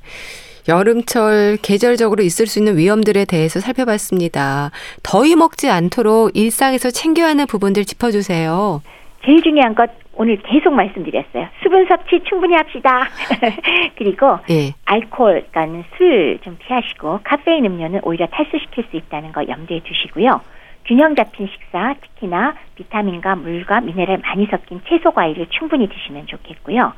여름철 0.67 1.57
계절적으로 1.63 2.21
있을 2.23 2.45
수 2.45 2.59
있는 2.59 2.77
위험들에 2.77 3.25
대해서 3.25 3.59
살펴봤습니다. 3.59 4.71
더위 5.01 5.35
먹지 5.35 5.69
않도록 5.69 6.35
일상에서 6.35 6.91
챙겨야 6.91 7.29
하는 7.29 7.47
부분들 7.47 7.85
짚어주세요. 7.85 8.81
제일 9.25 9.41
중요한 9.41 9.73
것 9.73 9.89
오늘 10.13 10.37
계속 10.41 10.71
말씀드렸어요. 10.73 11.47
수분 11.63 11.85
섭취 11.87 12.21
충분히 12.27 12.53
합시다. 12.53 13.07
그리고 13.97 14.37
예. 14.49 14.73
알코올, 14.85 15.45
그러니까 15.49 15.83
술 15.97 16.39
좀 16.43 16.57
피하시고 16.59 17.21
카페인 17.23 17.65
음료는 17.65 18.01
오히려 18.03 18.27
탈수시킬 18.27 18.85
수 18.91 18.97
있다는 18.97 19.31
거 19.31 19.47
염두에 19.47 19.79
두시고요. 19.85 20.41
균형 20.85 21.15
잡힌 21.15 21.47
식사, 21.47 21.95
특히나 22.01 22.55
비타민과 22.75 23.35
물과 23.35 23.81
미네랄 23.81 24.19
많이 24.19 24.45
섞인 24.47 24.81
채소 24.87 25.11
과일을 25.11 25.47
충분히 25.49 25.87
드시면 25.87 26.27
좋겠고요. 26.27 26.93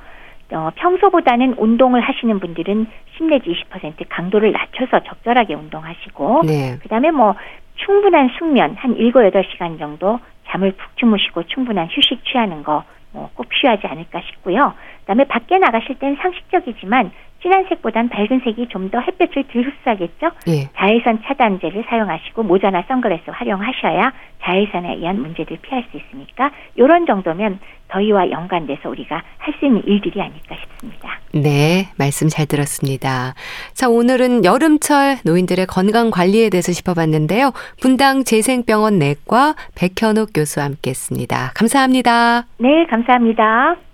어, 0.54 0.70
평소보다는 0.76 1.56
운동을 1.58 2.02
하시는 2.02 2.40
분들은 2.40 2.88
10 3.18 3.24
내지 3.26 3.50
20% 3.50 4.06
강도를 4.10 4.52
낮춰서 4.52 5.04
적절하게 5.04 5.54
운동하시고 5.54 6.44
네. 6.46 6.78
그다음에 6.82 7.12
뭐 7.12 7.36
충분한 7.76 8.30
숙면 8.38 8.76
한 8.78 8.96
7, 8.96 9.12
8시간 9.12 9.80
정도 9.80 10.20
잠을 10.48 10.72
푹 10.72 10.98
주무시고 10.98 11.44
충분한 11.44 11.88
휴식 11.92 12.26
취하는 12.26 12.64
거 12.64 12.84
뭐 13.14 13.30
꼭 13.36 13.50
필요하지 13.50 13.88
않을까 13.88 14.22
싶고요. 14.22 14.74
그다음에 15.02 15.26
밖에 15.26 15.58
나가실 15.58 15.96
땐 16.00 16.16
상식적이지만 16.22 17.12
진한 17.42 17.66
색보단 17.70 18.10
밝은 18.10 18.42
색이 18.44 18.68
좀 18.70 18.92
더 18.92 19.00
햇볕을 19.00 19.46
덜 19.54 19.64
흡수하겠죠. 19.68 20.32
예. 20.48 20.70
자외선 20.76 21.22
차단제를 21.24 21.86
사용하시고 21.88 22.44
모자나 22.44 22.84
선글라스 22.88 23.24
활용하셔야 23.32 24.12
자외선에 24.44 24.96
의한 24.96 25.22
문제들 25.22 25.58
피할 25.62 25.86
수 25.92 25.98
있으니까 25.98 26.52
이런 26.76 27.06
정도면 27.06 27.60
더위와 27.88 28.32
연관돼서 28.32 28.90
우리가 28.90 29.22
할 29.38 29.54
수 29.60 29.66
있는 29.66 29.82
일들이 29.86 30.20
아닐까 30.22 30.56
싶습니다. 30.60 31.20
네, 31.34 31.88
말씀 31.98 32.28
잘 32.28 32.46
들었습니다. 32.48 33.34
자, 33.74 33.88
오늘은 33.90 34.44
여름철 34.46 35.18
노인들의 35.26 35.66
건강 35.68 36.10
관리에 36.10 36.50
대해서 36.50 36.72
짚어봤는데요. 36.72 37.52
분당 37.82 38.24
재생병원 38.24 38.98
내과 39.00 39.56
백현욱 39.76 40.30
교수와 40.34 40.66
함께했습니다. 40.66 41.52
감사합니다. 41.56 42.46
네, 42.58 42.86
감사합니다. 42.90 43.91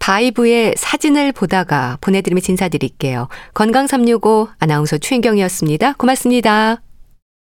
바이브의 0.00 0.74
사진을 0.76 1.32
보다가 1.32 1.98
보내드리며 2.00 2.40
인사드릴게요. 2.48 3.28
건강365 3.54 4.48
아나운서 4.58 4.98
최인경이었습니다. 4.98 5.94
고맙습니다. 5.94 6.87